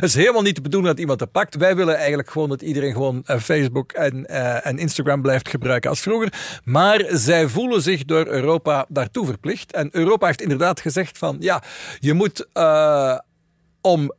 Het 0.00 0.02
is 0.02 0.14
helemaal 0.14 0.42
niet 0.42 0.54
de 0.54 0.60
bedoeling 0.60 0.92
dat 0.92 1.00
iemand 1.00 1.18
dat 1.18 1.32
pakt. 1.32 1.56
Wij 1.56 1.76
willen 1.76 1.96
eigenlijk 1.96 2.30
gewoon 2.30 2.48
dat 2.48 2.62
iedereen 2.62 2.92
gewoon 2.92 3.24
uh, 3.26 3.36
Facebook 3.38 3.92
en, 3.92 4.26
en 4.64 4.78
Instagram 4.78 5.22
blijft 5.22 5.48
gebruiken 5.48 5.90
als 5.90 6.00
vroeger. 6.00 6.32
Maar 6.64 7.04
zij 7.08 7.48
voelen 7.48 7.82
zich 7.82 8.04
door 8.04 8.26
Europa 8.26 8.86
daartoe 8.88 9.26
verplicht. 9.26 9.72
En 9.72 9.88
Europa 9.92 10.26
heeft 10.26 10.42
inderdaad 10.42 10.80
gezegd 10.80 11.18
van 11.18 11.36
ja, 11.40 11.62
je 11.98 12.14
moet 12.14 12.46
om 13.80 14.12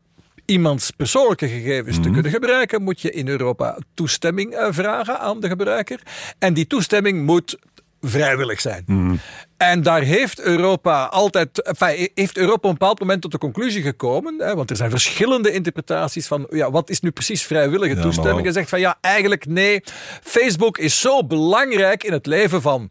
iemands 0.52 0.92
persoonlijke 0.92 1.48
gegevens 1.48 1.96
te 1.96 2.02
mhm. 2.02 2.14
kunnen 2.14 2.32
gebruiken, 2.32 2.84
moet 2.84 3.02
je 3.02 3.12
in 3.12 3.28
Europa 3.28 3.78
toestemming 3.94 4.54
uh, 4.54 4.68
vragen 4.70 5.20
aan 5.20 5.40
de 5.40 5.48
gebruiker. 5.48 6.02
En 6.40 6.54
die 6.54 6.68
toestemming 6.68 7.26
moet 7.26 7.58
vrijwillig 8.02 8.62
zijn. 8.62 8.84
Mhm. 8.86 9.16
En 9.58 9.84
daar 9.84 10.02
heeft 10.02 10.40
Europa 10.40 11.06
altijd, 11.06 11.62
enfin, 11.62 12.10
heeft 12.14 12.38
Europa 12.38 12.58
op 12.58 12.74
een 12.74 12.80
bepaald 12.80 13.00
moment 13.00 13.22
tot 13.22 13.32
de 13.32 13.38
conclusie 13.38 13.82
gekomen, 13.82 14.36
hè, 14.38 14.56
want 14.56 14.70
er 14.70 14.76
zijn 14.76 14.90
verschillende 14.90 15.52
interpretaties 15.52 16.28
van 16.28 16.48
ja, 16.50 16.72
wat 16.72 16.90
is 16.90 17.00
nu 17.00 17.12
precies 17.12 17.44
vrijwillige 17.44 18.00
toestemming. 18.00 18.48
En 18.48 18.54
zegt 18.54 18.70
van 18.70 18.80
ja, 18.80 18.98
eigenlijk 19.02 19.46
nee, 19.46 19.84
Facebook 20.22 20.78
is 20.78 21.00
zo 21.00 21.26
belangrijk 21.26 22.04
in 22.04 22.12
het 22.14 22.26
leven 22.26 22.62
van 22.62 22.90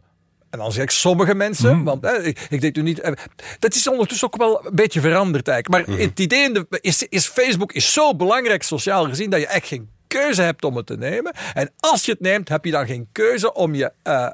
en 0.51 0.59
dan 0.59 0.73
zeg 0.73 0.83
ik 0.83 0.91
sommige 0.91 1.35
mensen, 1.35 1.77
mhm. 1.77 1.85
want 1.85 2.05
hè, 2.05 2.23
ik, 2.23 2.47
ik 2.51 2.61
denk 2.61 2.77
nu 2.77 2.83
niet. 2.83 3.01
Eh, 3.01 3.13
dat 3.59 3.75
is 3.75 3.89
ondertussen 3.89 4.27
ook 4.27 4.37
wel 4.37 4.67
een 4.67 4.75
beetje 4.75 5.01
veranderd 5.01 5.49
eigenlijk. 5.49 5.87
Maar 5.87 5.97
mhm. 5.97 6.07
het 6.07 6.21
idee 6.21 6.67
is, 6.81 7.03
is 7.03 7.27
Facebook 7.27 7.73
is 7.73 7.93
zo 7.93 8.17
belangrijk 8.17 8.63
sociaal 8.63 9.05
gezien 9.05 9.31
dat 9.31 9.41
je 9.41 9.47
echt 9.47 9.67
geen 9.67 9.89
keuze 10.07 10.43
hebt 10.43 10.65
om 10.65 10.77
het 10.77 10.87
te 10.87 10.97
nemen. 10.97 11.33
En 11.55 11.71
als 11.77 12.05
je 12.05 12.13
het 12.13 12.21
neemt, 12.21 12.49
heb 12.49 12.65
je 12.65 12.71
dan 12.71 12.87
geen 12.87 13.09
keuze 13.13 13.53
om 13.53 13.75
je, 13.75 13.93
uh, 14.05 14.29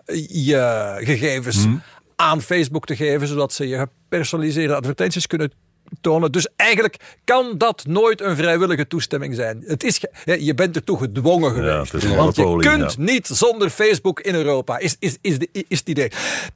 je 0.44 0.94
gegevens 1.00 1.62
hmm. 1.62 1.82
aan 2.16 2.42
Facebook 2.42 2.86
te 2.86 2.96
geven, 2.96 3.28
zodat 3.28 3.52
ze 3.52 3.68
je 3.68 3.78
gepersonaliseerde 3.78 4.74
advertenties 4.74 5.26
kunnen 5.26 5.52
tonen. 6.00 6.32
Dus 6.32 6.48
eigenlijk 6.56 6.96
kan 7.24 7.58
dat 7.58 7.84
nooit 7.86 8.20
een 8.20 8.36
vrijwillige 8.36 8.86
toestemming 8.86 9.34
zijn. 9.34 9.62
Het 9.66 9.84
is, 9.84 10.00
je 10.24 10.54
bent 10.54 10.76
ertoe 10.76 10.98
gedwongen 10.98 11.52
geweest. 11.52 12.02
Ja, 12.02 12.14
want 12.14 12.36
je 12.36 12.56
kunt 12.56 12.98
niet 12.98 13.26
zonder 13.26 13.70
Facebook 13.70 14.20
in 14.20 14.34
Europa, 14.34 14.78
is, 14.78 14.96
is, 14.98 15.16
is, 15.20 15.38
de, 15.38 15.48
is 15.52 15.78
het 15.78 15.88
idee. 15.88 16.10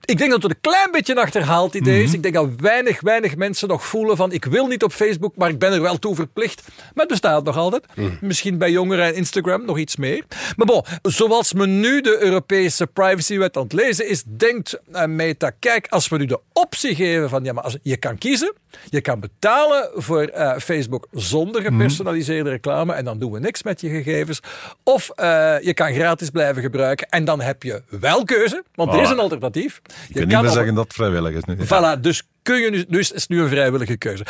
Ik 0.04 0.18
denk 0.18 0.30
dat 0.30 0.42
het 0.42 0.50
een 0.50 0.60
klein 0.60 0.90
beetje 0.90 1.12
een 1.12 1.18
achterhaald 1.18 1.74
idee 1.74 2.02
is. 2.02 2.06
Mhm. 2.06 2.16
Ik 2.16 2.22
denk 2.22 2.34
dat 2.34 2.48
weinig, 2.56 3.00
weinig 3.00 3.36
mensen 3.36 3.68
nog 3.68 3.86
voelen 3.86 4.16
van 4.16 4.32
ik 4.32 4.44
wil 4.44 4.66
niet 4.66 4.82
op 4.82 4.92
Facebook, 4.92 5.36
maar 5.36 5.48
ik 5.48 5.58
ben 5.58 5.72
er 5.72 5.82
wel 5.82 5.98
toe 5.98 6.14
verplicht. 6.14 6.62
Maar 6.66 6.90
het 6.94 7.08
bestaat 7.08 7.44
nog 7.44 7.56
altijd. 7.56 7.84
Mhm. 7.94 8.08
Misschien 8.20 8.58
bij 8.58 8.70
jongeren 8.70 9.04
en 9.04 9.14
Instagram 9.14 9.64
nog 9.64 9.78
iets 9.78 9.96
meer. 9.96 10.24
Maar 10.56 10.66
bon, 10.66 10.84
zoals 11.02 11.52
men 11.52 11.80
nu 11.80 12.00
de 12.00 12.18
Europese 12.22 12.86
privacywet 12.86 13.56
aan 13.56 13.62
het 13.62 13.72
lezen 13.72 14.08
is, 14.08 14.22
denkt 14.26 14.80
uh, 14.92 15.04
Meta, 15.04 15.50
kijk, 15.58 15.86
als 15.88 16.08
we 16.08 16.18
nu 16.18 16.26
de 16.26 16.40
optie 16.52 16.94
geven 16.94 17.28
van 17.28 17.44
ja, 17.44 17.52
maar 17.52 17.64
als, 17.64 17.76
je 17.82 17.96
kan 17.96 18.18
kiezen, 18.18 18.54
je 18.88 19.00
kan 19.00 19.19
betalen 19.20 19.90
voor 19.94 20.30
uh, 20.34 20.56
Facebook 20.56 21.06
zonder 21.10 21.62
gepersonaliseerde 21.62 22.50
reclame 22.50 22.92
en 22.92 23.04
dan 23.04 23.18
doen 23.18 23.32
we 23.32 23.38
niks 23.38 23.62
met 23.62 23.80
je 23.80 23.88
gegevens. 23.88 24.40
Of 24.84 25.10
uh, 25.16 25.24
je 25.60 25.74
kan 25.74 25.92
gratis 25.92 26.30
blijven 26.30 26.62
gebruiken 26.62 27.08
en 27.08 27.24
dan 27.24 27.40
heb 27.40 27.62
je 27.62 27.82
wel 27.88 28.24
keuze, 28.24 28.64
want 28.74 28.92
er 28.92 29.02
is 29.02 29.10
een 29.10 29.18
alternatief. 29.18 29.80
Je, 29.84 29.90
je 30.08 30.14
kan 30.14 30.28
niet 30.28 30.40
meer 30.40 30.50
zeggen 30.50 30.74
dat 30.74 30.84
het 30.84 30.94
vrijwillig 30.94 31.34
is. 31.34 31.44
Nu. 31.44 31.56
Voilà, 31.64 32.00
dus, 32.00 32.28
kun 32.42 32.60
je 32.60 32.70
nu, 32.70 32.84
dus 32.88 33.12
is 33.12 33.26
nu 33.26 33.40
een 33.40 33.48
vrijwillige 33.48 33.96
keuze. 33.96 34.26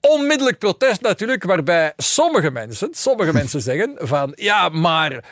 Onmiddellijk 0.00 0.58
protest 0.58 1.00
natuurlijk, 1.00 1.44
waarbij 1.44 1.92
sommige 1.96 2.50
mensen, 2.50 2.88
sommige 2.92 3.32
mensen 3.40 3.60
zeggen 3.60 3.94
van 3.98 4.32
ja, 4.34 4.68
maar 4.68 5.24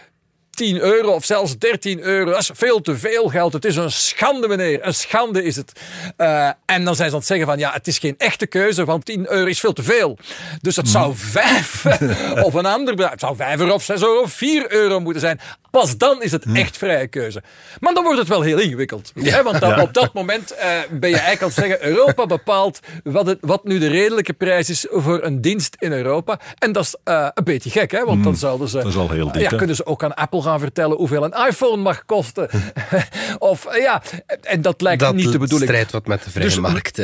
10 0.57 0.81
euro 0.81 1.11
of 1.11 1.25
zelfs 1.25 1.59
13 1.59 2.01
euro. 2.01 2.31
Dat 2.31 2.41
is 2.41 2.51
veel 2.55 2.81
te 2.81 2.97
veel 2.97 3.29
geld. 3.29 3.53
Het 3.53 3.65
is 3.65 3.77
een 3.77 3.91
schande, 3.91 4.49
meneer. 4.49 4.87
Een 4.87 4.95
schande 4.95 5.43
is 5.43 5.57
het. 5.57 5.81
Uh, 6.19 6.51
en 6.65 6.85
dan 6.85 6.95
zijn 6.95 7.09
ze 7.09 7.15
aan 7.15 7.21
het 7.21 7.27
zeggen 7.27 7.47
van 7.47 7.59
ja, 7.59 7.73
het 7.73 7.87
is 7.87 7.99
geen 7.99 8.15
echte 8.19 8.47
keuze, 8.47 8.85
want 8.85 9.05
10 9.05 9.31
euro 9.31 9.47
is 9.47 9.61
veel 9.61 9.73
te 9.73 9.83
veel. 9.83 10.19
Dus 10.61 10.77
het 10.77 10.89
zou 10.89 11.13
5 11.17 11.85
of 12.47 12.55
een 12.55 12.67
ander 12.67 12.95
bedrag. 12.95 13.11
Het 13.11 13.21
zou 13.21 13.37
5 13.37 13.61
euro 13.61 13.73
of 13.73 13.83
6 13.83 14.03
euro 14.03 14.21
of 14.21 14.33
4 14.33 14.73
euro 14.73 15.01
moeten 15.01 15.21
zijn. 15.21 15.41
Pas 15.71 15.97
dan 15.97 16.23
is 16.23 16.33
het 16.33 16.45
hm. 16.45 16.57
echt 16.57 16.77
vrije 16.77 17.07
keuze. 17.07 17.43
Maar 17.81 17.95
dan 17.95 18.03
wordt 18.03 18.19
het 18.19 18.29
wel 18.29 18.41
heel 18.41 18.59
ingewikkeld. 18.59 19.13
Hè? 19.15 19.43
Want 19.43 19.61
dan, 19.61 19.81
op 19.81 19.95
dat 19.95 20.15
moment 20.15 20.53
uh, 20.53 20.59
ben 20.91 21.11
je 21.11 21.17
eigenlijk 21.17 21.43
aan 21.43 21.49
het 21.49 21.57
zeggen: 21.57 21.87
Europa 21.87 22.27
bepaalt 22.27 22.81
wat, 23.05 23.27
het, 23.27 23.39
wat 23.41 23.65
nu 23.65 23.79
de 23.79 23.87
redelijke 23.87 24.33
prijs 24.33 24.71
is 24.71 24.87
voor 24.91 25.23
een 25.23 25.41
dienst 25.41 25.77
in 25.79 25.93
Europa. 25.93 26.41
En 26.59 26.73
dat 26.73 26.85
is 26.85 26.97
uh, 27.05 27.29
een 27.35 27.45
beetje 27.45 27.71
gek, 27.71 27.91
hè? 27.91 28.05
want 28.05 28.23
dan 28.23 28.33
hm. 28.33 28.39
zouden 28.39 28.69
ze. 28.69 28.77
Dat 28.77 28.87
is 28.87 28.97
al 28.97 29.11
heel 29.11 29.33
diep, 29.33 29.51
ja, 29.51 29.57
kunnen 29.57 29.77
ze 29.77 29.87
ook 29.87 30.05
aan 30.05 30.15
Apple 30.15 30.43
gaan 30.47 30.61
vertellen 30.61 30.97
hoeveel 30.97 31.25
een 31.25 31.47
iPhone 31.49 31.83
mag 31.83 32.05
kosten. 32.05 32.49
of 33.39 33.67
eh, 33.67 33.83
ja, 33.83 34.03
en 34.43 34.63
dat 34.63 34.81
lijkt 34.81 35.13
niet 35.13 35.33
de 35.33 35.39
bedoeling. 35.39 35.71
strijd 35.71 35.91
wat 35.91 36.07
met 36.07 36.25
de 36.25 36.31
vrije 36.31 36.47
dus, 36.47 36.61
markt. 36.61 36.97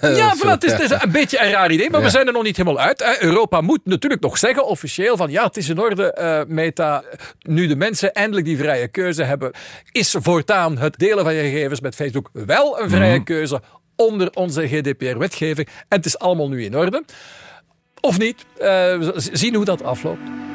ja, 0.00 0.34
maar 0.42 0.52
het, 0.52 0.64
is, 0.64 0.72
het 0.72 0.80
is 0.80 0.90
een 0.90 1.12
beetje 1.12 1.44
een 1.44 1.50
raar 1.50 1.70
idee, 1.70 1.90
maar 1.90 2.02
we 2.02 2.10
zijn 2.10 2.26
er 2.26 2.32
nog 2.32 2.42
niet 2.42 2.56
helemaal 2.56 2.82
uit. 2.82 3.18
Europa 3.20 3.60
moet 3.60 3.80
natuurlijk 3.84 4.22
nog 4.22 4.38
zeggen, 4.38 4.66
officieel, 4.66 5.16
van 5.16 5.30
ja, 5.30 5.44
het 5.44 5.56
is 5.56 5.68
in 5.68 5.78
orde, 5.78 6.16
uh, 6.20 6.54
Meta. 6.54 7.02
Nu 7.40 7.66
de 7.66 7.76
mensen 7.76 8.12
eindelijk 8.12 8.46
die 8.46 8.58
vrije 8.58 8.88
keuze 8.88 9.22
hebben, 9.22 9.52
is 9.92 10.14
voortaan 10.18 10.78
het 10.78 10.98
delen 10.98 11.24
van 11.24 11.34
je 11.34 11.42
gegevens 11.42 11.80
met 11.80 11.94
Facebook 11.94 12.30
wel 12.32 12.80
een 12.80 12.90
vrije 12.90 13.14
mhm. 13.14 13.24
keuze 13.24 13.60
onder 13.96 14.30
onze 14.34 14.68
GDPR-wetgeving. 14.68 15.68
En 15.88 15.96
het 15.96 16.06
is 16.06 16.18
allemaal 16.18 16.48
nu 16.48 16.64
in 16.64 16.76
orde. 16.76 17.04
Of 18.00 18.18
niet? 18.18 18.44
Uh, 18.60 19.10
zien 19.14 19.54
hoe 19.54 19.64
dat 19.64 19.82
afloopt. 19.82 20.47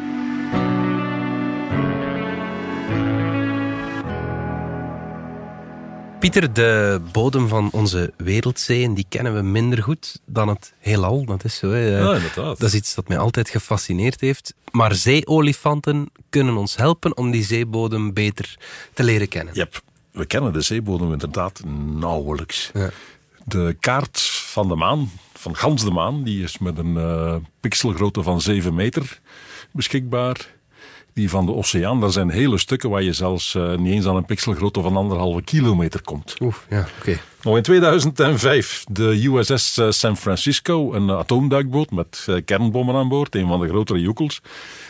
Pieter, 6.23 6.53
de 6.53 7.01
bodem 7.11 7.47
van 7.47 7.69
onze 7.71 8.13
wereldzeeën, 8.17 8.93
die 8.93 9.05
kennen 9.09 9.35
we 9.35 9.41
minder 9.41 9.83
goed 9.83 10.19
dan 10.25 10.47
het 10.47 10.73
heelal. 10.79 11.25
Dat 11.25 11.43
is 11.43 11.55
zo. 11.55 11.69
Hè. 11.69 11.97
Ja, 11.97 12.15
inderdaad. 12.15 12.59
Dat 12.59 12.61
is 12.61 12.73
iets 12.73 12.95
dat 12.95 13.07
mij 13.07 13.17
altijd 13.17 13.49
gefascineerd 13.49 14.21
heeft. 14.21 14.53
Maar 14.71 14.95
zeeolifanten 14.95 16.11
kunnen 16.29 16.57
ons 16.57 16.75
helpen 16.75 17.17
om 17.17 17.31
die 17.31 17.43
zeebodem 17.43 18.13
beter 18.13 18.57
te 18.93 19.03
leren 19.03 19.27
kennen. 19.27 19.53
Yep. 19.53 19.81
We 20.11 20.25
kennen 20.25 20.53
de 20.53 20.61
zeebodem 20.61 21.11
inderdaad 21.11 21.61
nauwelijks. 21.95 22.69
Ja. 22.73 22.89
De 23.45 23.75
kaart 23.79 24.21
van 24.21 24.67
de 24.67 24.75
maan, 24.75 25.11
van 25.33 25.55
gans 25.55 25.83
de 25.83 25.91
maan, 25.91 26.23
die 26.23 26.43
is 26.43 26.57
met 26.57 26.77
een 26.77 26.95
uh, 26.95 27.35
pixelgrootte 27.59 28.23
van 28.23 28.41
7 28.41 28.73
meter 28.73 29.19
beschikbaar 29.71 30.47
die 31.13 31.29
van 31.29 31.45
de 31.45 31.53
oceaan, 31.53 31.99
daar 31.99 32.11
zijn 32.11 32.29
hele 32.29 32.57
stukken 32.57 32.89
waar 32.89 33.03
je 33.03 33.13
zelfs 33.13 33.53
uh, 33.53 33.75
niet 33.75 33.93
eens 33.93 34.05
aan 34.05 34.15
een 34.15 34.25
pixelgrootte 34.25 34.81
van 34.81 34.97
anderhalve 34.97 35.41
kilometer 35.41 36.01
komt. 36.01 36.35
Oef, 36.41 36.65
ja, 36.69 36.87
oké. 36.99 37.19
Nog 37.43 37.55
in 37.55 37.61
2005 37.61 38.83
de 38.91 39.21
USS 39.23 39.77
eh, 39.77 39.89
San 39.89 40.17
Francisco, 40.17 40.93
een 40.93 41.11
atoomduikboot 41.11 41.91
met 41.91 42.25
eh, 42.29 42.35
kernbommen 42.45 42.95
aan 42.95 43.09
boord, 43.09 43.35
een 43.35 43.47
van 43.47 43.59
de 43.59 43.67
grotere 43.67 43.99
joekels. 43.99 44.41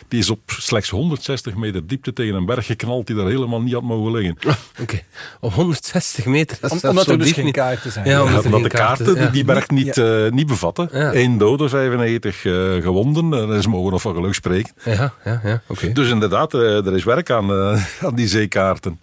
Die 0.08 0.18
is 0.18 0.30
op 0.30 0.40
slechts 0.46 0.90
160 0.90 1.56
meter 1.56 1.86
diepte 1.86 2.12
tegen 2.12 2.34
een 2.34 2.46
berg 2.46 2.66
geknald 2.66 3.06
die 3.06 3.16
daar 3.16 3.26
helemaal 3.26 3.62
niet 3.62 3.72
had 3.72 3.82
mogen 3.82 4.12
liggen. 4.12 4.36
Ah, 4.46 4.54
oké, 4.80 5.00
op 5.40 5.52
160 5.52 6.26
meter? 6.26 6.58
Dat 6.60 6.70
Om, 6.70 6.78
omdat 6.88 7.06
er 7.06 7.18
dus 7.18 7.32
geen 7.32 7.52
kaarten 7.52 7.92
zijn. 7.92 8.08
Ja, 8.08 8.22
omdat, 8.22 8.62
de 8.62 8.68
kaarten 8.68 9.32
die 9.32 9.44
berg 9.44 9.68
niet, 9.68 9.96
uh, 9.96 10.30
niet 10.30 10.46
bevatten. 10.46 10.88
Eén 11.18 11.38
dode, 11.38 11.68
95 11.68 12.44
uh, 12.44 12.82
gewonden. 12.82 13.50
Uh, 13.50 13.60
ze 13.60 13.68
mogen 13.68 13.92
nog 13.92 14.00
van 14.00 14.14
geluk 14.14 14.34
spreken. 14.34 14.74
Ja, 14.84 15.14
ja, 15.24 15.40
ja, 15.44 15.62
oké. 15.66 15.92
Dus 15.92 16.08
inderdaad, 16.08 16.52
er 16.52 16.94
is 16.94 17.04
werk 17.04 17.30
aan, 17.30 17.52
aan 18.06 18.14
die 18.14 18.28
zeekaarten. 18.28 19.00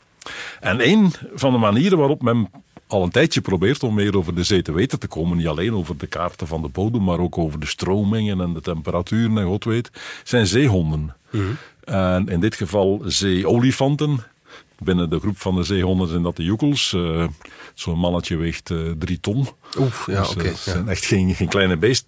En 0.60 0.88
een 0.88 1.14
van 1.34 1.52
de 1.52 1.58
manieren 1.58 1.98
waarop 1.98 2.22
men 2.22 2.50
al 2.92 3.04
een 3.04 3.10
tijdje 3.10 3.42
probeert 3.42 3.84
om 3.84 3.94
meer 3.94 4.18
over 4.18 4.36
de 4.36 4.44
zee 4.44 4.62
te 4.62 4.72
weten 4.72 5.00
te 5.00 5.08
komen. 5.08 5.38
Niet 5.38 5.48
alleen 5.48 5.74
over 5.74 5.98
de 5.98 6.08
kaarten 6.08 6.48
van 6.48 6.62
de 6.62 6.68
bodem, 6.68 7.04
maar 7.04 7.20
ook 7.20 7.38
over 7.38 7.60
de 7.60 7.66
stromingen 7.66 8.42
en 8.42 8.54
de 8.54 8.62
temperaturen 8.62 9.38
en 9.38 9.46
god 9.46 9.64
weet. 9.64 9.92
Zijn 10.24 10.48
zeehonden. 10.48 11.16
Mhm. 11.30 11.44
En 11.84 12.28
in 12.28 12.40
dit 12.40 12.56
geval 12.56 13.02
zeeolifanten. 13.06 14.24
Binnen 14.80 15.10
de 15.10 15.20
groep 15.20 15.40
van 15.40 15.56
de 15.56 15.64
zeehonden 15.64 16.08
zijn 16.08 16.22
dat 16.22 16.36
de 16.36 16.44
joekels. 16.44 16.94
Uh, 16.94 17.28
Zo'n 17.74 18.00
mannetje 18.00 18.36
weegt 18.36 18.70
uh, 18.70 18.92
drie 18.98 19.20
ton. 19.20 19.48
Oef, 19.80 20.06
ja, 20.08 20.22
dus, 20.22 20.36
uh, 20.36 20.38
okay, 20.38 20.54
zijn 20.56 20.90
echt 20.90 21.06
geen, 21.06 21.36
geen 21.36 21.48
kleine 21.48 21.78
beest. 21.78 22.06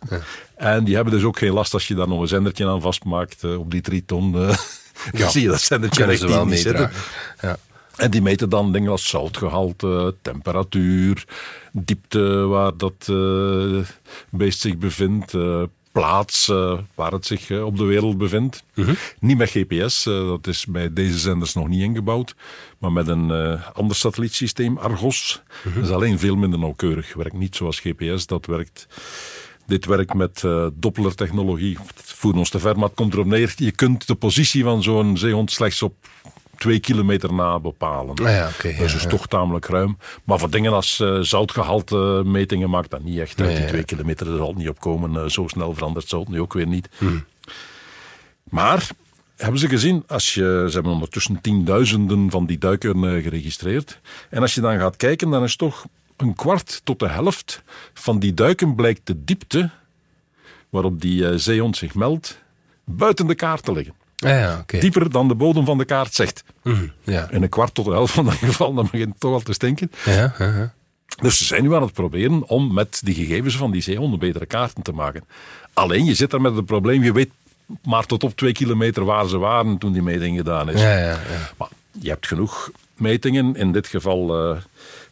En 0.56 0.84
die 0.84 0.96
hebben 0.96 1.14
dus 1.14 1.24
ook 1.24 1.38
geen 1.38 1.54
last 1.54 1.74
als 1.74 1.88
je 1.88 1.96
daar 1.96 2.08
nog 2.08 2.22
een 2.22 2.28
zendertje 2.28 2.68
aan 2.68 2.82
vastmaakt 2.82 3.44
op 3.44 3.72
die 3.72 3.82
drie 3.82 4.06
ton. 4.06 4.36
ja. 5.12 5.30
zie 5.30 5.42
je 5.42 5.48
dat 5.48 5.62
zendertje 5.62 6.04
echt 6.04 6.46
niet 6.46 6.60
zitten. 6.60 6.92
Ja. 7.42 7.58
En 7.96 8.12
die 8.12 8.22
meten 8.22 8.50
dan 8.50 8.72
dingen 8.72 8.92
als 8.92 9.10
zoutgehalte, 9.10 10.16
temperatuur, 10.22 11.26
diepte 11.72 12.46
waar 12.46 12.78
dat 12.78 13.08
uh, 13.10 13.80
beest 14.30 14.60
zich 14.60 14.78
bevindt, 14.78 15.34
uh, 15.34 15.64
plaats 15.92 16.48
uh, 16.48 16.80
waar 16.96 17.12
het 17.12 17.26
zich 17.26 17.52
op 17.52 17.78
de 17.78 17.84
wereld 17.84 18.18
bevindt. 18.18 18.64
Mhm. 18.74 18.94
Niet 19.20 19.38
met 19.38 19.50
GPS, 19.50 20.04
dat 20.04 20.48
is 20.48 20.66
bij 20.66 20.94
deze 20.94 21.18
zenders 21.18 21.54
nog 21.54 21.68
niet 21.68 21.82
ingebouwd, 21.82 22.36
maar 22.78 22.92
met 22.92 23.08
een 23.08 23.60
ander 23.74 23.96
satellietsysteem, 23.96 24.78
Argos. 24.78 25.42
Mhm. 25.64 25.76
Dat 25.76 25.84
is 25.84 25.96
alleen 25.96 26.20
veel 26.20 26.36
minder 26.36 26.60
nauwkeurig. 26.60 27.14
Werkt 27.14 27.38
niet 27.38 27.56
zoals 27.56 27.80
GPS, 27.80 28.26
dat 28.26 28.46
werkt. 28.46 28.88
Dit 29.66 29.86
werkt 29.86 30.14
met 30.14 30.44
Doppler-technologie. 30.74 31.78
Het 31.96 32.14
voert 32.14 32.36
ons 32.36 32.50
te 32.50 32.60
ver, 32.60 32.76
maar 32.76 32.88
het 32.88 32.96
komt 32.96 33.14
erop 33.14 33.26
neer. 33.26 33.54
Je 33.56 33.72
kunt 33.72 34.08
de 34.08 34.16
positie 34.16 34.64
van 34.64 34.84
zo'n 34.84 35.18
zeehond 35.18 35.52
slechts 35.52 35.82
op 35.82 35.96
twee 36.64 36.80
kilometer 36.80 37.34
na 37.34 37.60
bepalen. 37.60 38.16
Ah 38.16 38.30
ja, 38.30 38.48
okay, 38.48 38.76
dat 38.76 38.86
is 38.86 38.92
dus 38.94 39.06
toch 39.08 39.28
tamelijk 39.28 39.66
ruim. 39.66 39.98
Maar 40.24 40.40
voor 40.40 40.50
dingen 40.50 40.74
als 40.74 41.00
uh, 41.00 41.20
zoutgehalte 41.20 42.22
metingen 42.26 42.70
maakt 42.70 42.90
dat 42.90 43.04
niet 43.04 43.20
echt 43.20 43.42
uit. 43.42 43.58
die 43.58 43.66
twee 43.66 43.84
kilometer, 43.84 44.28
er 44.28 44.38
zal 44.38 44.48
het 44.48 44.58
niet 44.58 44.70
op 44.70 44.80
komen. 44.80 45.14
Uh, 45.14 45.30
zo 45.30 45.48
snel 45.48 45.74
verandert 45.74 46.08
zout 46.08 46.28
nu 46.28 46.40
ook 46.40 46.54
weer 46.54 46.68
niet. 46.68 46.90
Hmm. 46.98 47.26
Maar 48.44 48.88
hebben 49.38 49.60
ze 49.60 49.68
gezien, 49.68 50.04
als 50.08 50.34
je, 50.34 50.66
ze 50.68 50.74
hebben 50.74 50.92
ondertussen 50.92 51.42
tienduizenden 51.42 52.30
van 52.30 52.46
die 52.46 52.58
duikers 52.58 52.94
uh, 52.96 53.24
geregistreerd. 53.24 54.00
En 54.30 54.42
als 54.42 54.56
je 54.56 54.62
dan 54.62 54.80
gaat 54.80 54.96
kijken, 54.96 55.30
dan 55.30 55.44
is 55.44 55.56
toch 55.56 55.86
een 56.18 56.36
kwart 56.36 56.82
tot 56.84 57.00
de 57.00 57.10
helft 57.10 57.64
van 57.94 58.20
die 58.20 58.34
duiken 58.34 58.76
blijkt 58.76 59.02
de 59.04 59.24
diepte 59.24 59.70
waarop 60.70 61.02
die 61.02 61.38
zeehond 61.38 61.78
zich 61.78 61.96
meldt, 61.96 62.42
buiten 62.84 63.28
de 63.28 63.36
kaart 63.36 63.64
te 63.64 63.72
liggen. 63.72 64.03
Ja, 64.16 64.64
Dieper 64.68 65.10
dan 65.10 65.28
de 65.28 65.36
bodem 65.36 65.66
van 65.66 65.78
de 65.78 65.86
kaart 65.86 66.14
zegt. 66.14 66.44
Mm, 66.64 66.92
ja. 67.04 67.30
In 67.32 67.44
een 67.44 67.50
kwart 67.50 67.74
tot 67.74 67.86
een 67.86 67.92
helft 67.92 68.14
van 68.14 68.26
dat 68.26 68.34
geval, 68.34 68.74
dan 68.74 68.88
begint 68.92 69.10
het 69.10 69.20
toch 69.20 69.34
al 69.34 69.40
te 69.40 69.54
stinken. 69.54 69.92
Ja, 70.06 70.34
ja, 70.38 70.74
Dus 71.22 71.38
ze 71.38 71.46
zijn 71.46 71.64
nu 71.64 71.76
aan 71.76 71.82
het 71.82 71.94
proberen 71.94 72.48
om 72.48 72.74
met 72.74 73.02
die 73.04 73.16
gegevens 73.16 73.58
van 73.58 73.72
die 73.72 73.82
zeehonden 73.82 74.20
betere 74.20 74.46
kaarten 74.46 74.84
te 74.84 74.92
maken. 74.92 75.24
Alleen, 75.74 76.06
je 76.06 76.14
zit 76.14 76.32
daar 76.32 76.42
met 76.42 76.56
het 76.56 76.66
probleem, 76.66 77.04
je 77.04 77.14
weet 77.14 77.30
maar 77.84 78.06
tot 78.06 78.24
op 78.24 78.36
twee 78.36 78.52
kilometer 78.52 79.06
waar 79.06 79.28
ze 79.28 79.38
waren 79.38 79.78
toen 79.78 79.94
die 79.94 80.02
meting 80.02 80.38
gedaan 80.38 80.70
is. 80.70 80.82
Ja, 80.82 80.98
ja, 80.98 81.10
ja. 81.10 81.52
Maar 81.58 81.70
je 82.00 82.10
hebt 82.10 82.28
genoeg 82.28 82.72
metingen. 82.96 83.56
In 83.56 83.72
dit 83.72 83.88
geval 83.88 84.52
uh, 84.52 84.58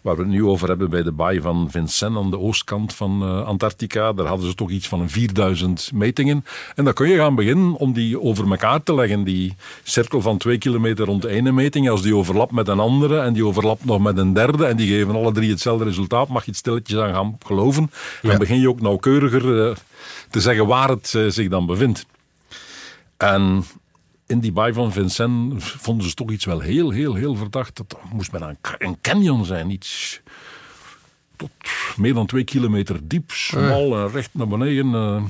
waar 0.01 0.15
we 0.15 0.21
het 0.21 0.31
nu 0.31 0.45
over 0.45 0.67
hebben 0.67 0.89
bij 0.89 1.03
de 1.03 1.11
baai 1.11 1.41
van 1.41 1.67
Vincent 1.71 2.17
aan 2.17 2.29
de 2.31 2.39
oostkant 2.39 2.93
van 2.93 3.23
uh, 3.23 3.45
Antarctica. 3.45 4.13
Daar 4.13 4.25
hadden 4.25 4.47
ze 4.47 4.55
toch 4.55 4.69
iets 4.69 4.87
van 4.87 5.01
een 5.01 5.09
4000 5.09 5.91
metingen. 5.93 6.45
En 6.75 6.83
dan 6.83 6.93
kun 6.93 7.09
je 7.09 7.17
gaan 7.17 7.35
beginnen 7.35 7.73
om 7.73 7.93
die 7.93 8.21
over 8.21 8.49
elkaar 8.49 8.83
te 8.83 8.93
leggen. 8.93 9.23
Die 9.23 9.55
cirkel 9.83 10.21
van 10.21 10.37
twee 10.37 10.57
kilometer 10.57 11.05
rond 11.05 11.21
de 11.21 11.29
ene 11.29 11.51
meting, 11.51 11.89
als 11.89 12.01
die 12.01 12.15
overlapt 12.15 12.51
met 12.51 12.67
een 12.67 12.79
andere 12.79 13.19
en 13.19 13.33
die 13.33 13.45
overlapt 13.45 13.85
nog 13.85 13.99
met 13.99 14.17
een 14.17 14.33
derde 14.33 14.65
en 14.65 14.77
die 14.77 14.87
geven 14.87 15.15
alle 15.15 15.31
drie 15.31 15.49
hetzelfde 15.49 15.85
resultaat, 15.85 16.27
mag 16.27 16.43
je 16.45 16.49
het 16.49 16.59
stilletjes 16.59 16.99
aan 16.99 17.13
gaan 17.13 17.37
geloven. 17.45 17.91
Dan 18.21 18.37
begin 18.37 18.59
je 18.59 18.69
ook 18.69 18.81
nauwkeuriger 18.81 19.67
uh, 19.67 19.75
te 20.29 20.41
zeggen 20.41 20.67
waar 20.67 20.89
het 20.89 21.13
uh, 21.15 21.29
zich 21.29 21.47
dan 21.49 21.65
bevindt. 21.65 22.05
En 23.17 23.63
in 24.31 24.39
die 24.39 24.51
baai 24.51 24.73
van 24.73 24.91
Vincent 24.91 25.63
vonden 25.63 26.09
ze 26.09 26.13
toch 26.13 26.31
iets 26.31 26.45
wel 26.45 26.59
heel, 26.59 26.89
heel, 26.89 27.13
heel 27.13 27.35
verdacht. 27.35 27.75
Dat 27.77 27.97
moest 28.13 28.31
bijna 28.31 28.55
een 28.77 28.97
canyon 29.01 29.45
zijn. 29.45 29.69
Iets 29.69 30.21
tot 31.35 31.51
meer 31.97 32.13
dan 32.13 32.25
twee 32.25 32.43
kilometer 32.43 32.99
diep, 33.03 33.31
smal 33.31 33.97
en 33.97 34.11
recht 34.11 34.29
naar 34.31 34.47
beneden. 34.47 34.93
Eh. 34.93 35.23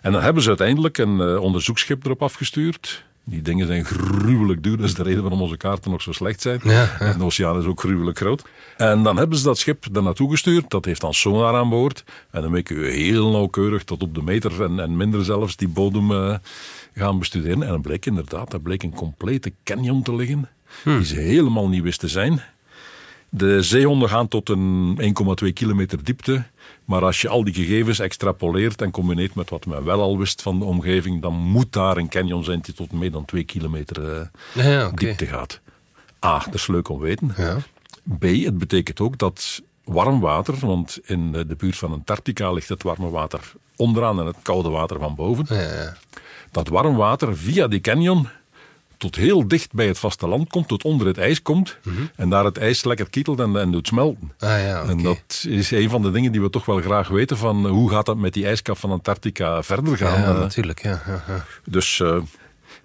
En 0.00 0.12
dan 0.12 0.22
hebben 0.22 0.42
ze 0.42 0.48
uiteindelijk 0.48 0.98
een 0.98 1.20
eh, 1.20 1.40
onderzoeksschip 1.40 2.04
erop 2.04 2.22
afgestuurd. 2.22 3.04
Die 3.24 3.42
dingen 3.42 3.66
zijn 3.66 3.84
gruwelijk 3.84 4.62
duur, 4.62 4.76
dat 4.76 4.86
is 4.86 4.94
de 4.94 5.02
reden 5.02 5.20
waarom 5.20 5.42
onze 5.42 5.56
kaarten 5.56 5.90
nog 5.90 6.02
zo 6.02 6.12
slecht 6.12 6.40
zijn. 6.40 6.60
Ja, 6.64 6.96
ja. 6.98 7.12
De 7.12 7.24
oceaan 7.24 7.58
is 7.58 7.64
ook 7.64 7.80
gruwelijk 7.80 8.18
groot. 8.18 8.44
En 8.76 9.02
dan 9.02 9.16
hebben 9.16 9.38
ze 9.38 9.44
dat 9.44 9.58
schip 9.58 9.86
daar 9.92 10.02
naartoe 10.02 10.30
gestuurd, 10.30 10.70
dat 10.70 10.84
heeft 10.84 11.00
dan 11.00 11.14
sonar 11.14 11.54
aan 11.54 11.68
boord. 11.68 12.04
En 12.30 12.42
dan 12.42 12.62
kun 12.62 12.76
je 12.76 12.90
heel 12.90 13.30
nauwkeurig 13.30 13.84
tot 13.84 14.02
op 14.02 14.14
de 14.14 14.22
meter 14.22 14.62
en, 14.62 14.80
en 14.80 14.96
minder 14.96 15.24
zelfs 15.24 15.56
die 15.56 15.68
bodem 15.68 16.10
uh, 16.10 16.36
gaan 16.94 17.18
bestuderen. 17.18 17.62
En 17.62 17.68
dan 17.68 17.80
bleek 17.80 18.06
inderdaad, 18.06 18.50
daar 18.50 18.60
bleek 18.60 18.82
een 18.82 18.94
complete 18.94 19.52
canyon 19.64 20.02
te 20.02 20.14
liggen, 20.14 20.48
hmm. 20.82 20.96
die 20.96 21.06
ze 21.06 21.16
helemaal 21.16 21.68
niet 21.68 21.82
wisten 21.82 22.08
zijn. 22.08 22.42
De 23.28 23.62
zeehonden 23.62 24.08
gaan 24.08 24.28
tot 24.28 24.48
een 24.48 24.98
1,2 25.44 25.52
kilometer 25.52 26.04
diepte. 26.04 26.44
Maar 26.84 27.04
als 27.04 27.20
je 27.20 27.28
al 27.28 27.44
die 27.44 27.54
gegevens 27.54 27.98
extrapoleert 27.98 28.82
en 28.82 28.90
combineert 28.90 29.34
met 29.34 29.50
wat 29.50 29.66
men 29.66 29.84
wel 29.84 30.00
al 30.00 30.18
wist 30.18 30.42
van 30.42 30.58
de 30.58 30.64
omgeving, 30.64 31.22
dan 31.22 31.34
moet 31.34 31.72
daar 31.72 31.96
een 31.96 32.08
canyon 32.08 32.44
zijn 32.44 32.60
die 32.60 32.74
tot 32.74 32.92
meer 32.92 33.10
dan 33.10 33.24
2 33.24 33.44
kilometer 33.44 34.28
uh, 34.54 34.64
ja, 34.64 34.90
diepte 34.90 35.26
gaat. 35.26 35.60
A, 36.24 36.38
dat 36.44 36.54
is 36.54 36.66
leuk 36.66 36.88
om 36.88 36.98
te 36.98 37.04
weten. 37.04 37.34
Ja. 37.36 37.56
B, 38.18 38.22
het 38.22 38.58
betekent 38.58 39.00
ook 39.00 39.18
dat 39.18 39.62
warm 39.84 40.20
water, 40.20 40.54
want 40.66 40.98
in 41.04 41.32
de 41.32 41.56
buurt 41.56 41.76
van 41.76 41.92
Antarctica 41.92 42.52
ligt 42.52 42.68
het 42.68 42.82
warme 42.82 43.10
water 43.10 43.52
onderaan 43.76 44.20
en 44.20 44.26
het 44.26 44.36
koude 44.42 44.68
water 44.68 44.98
van 44.98 45.14
boven. 45.14 45.46
Ja, 45.48 45.96
dat 46.50 46.68
warm 46.68 46.96
water 46.96 47.36
via 47.36 47.68
die 47.68 47.80
canyon 47.80 48.28
tot 49.02 49.16
heel 49.16 49.48
dicht 49.48 49.72
bij 49.72 49.86
het 49.86 49.98
vasteland 49.98 50.48
komt, 50.48 50.68
tot 50.68 50.84
onder 50.84 51.06
het 51.06 51.18
ijs 51.18 51.42
komt. 51.42 51.78
Mhm. 51.82 52.02
En 52.16 52.30
daar 52.30 52.44
het 52.44 52.58
ijs 52.58 52.84
lekker 52.84 53.10
kietelt 53.10 53.40
en, 53.40 53.56
en 53.56 53.70
doet 53.70 53.86
smelten. 53.86 54.32
Ah, 54.38 54.48
ja, 54.48 54.82
En 54.82 55.02
dat 55.02 55.44
is 55.48 55.70
een 55.70 55.90
van 55.90 56.02
de 56.02 56.10
dingen 56.10 56.32
die 56.32 56.40
we 56.40 56.50
toch 56.50 56.64
wel 56.64 56.80
graag 56.80 57.08
weten 57.08 57.36
van 57.36 57.66
hoe 57.66 57.90
gaat 57.90 58.06
dat 58.06 58.16
met 58.16 58.32
die 58.32 58.46
ijskap 58.46 58.78
van 58.78 58.90
Antarctica 58.90 59.62
verder 59.62 59.96
gaan. 59.96 60.20
Ja, 60.20 60.32
natuurlijk. 60.32 60.82
Ja, 60.82 61.02
ja, 61.06 61.44
Dus 61.64 61.98
uh, 61.98 62.08
een 62.08 62.28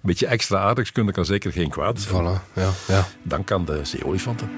beetje 0.02 0.28
extra 0.28 0.60
aardrijkskunde 0.60 1.12
kan 1.12 1.26
zeker 1.26 1.52
geen 1.52 1.70
kwaad. 1.70 2.08
Voilà, 2.08 2.54
ja, 2.54 2.70
ja. 2.88 3.08
Dank 3.24 3.52
aan 3.52 3.66
de 3.66 3.80
zeeolifanten. 3.84 4.50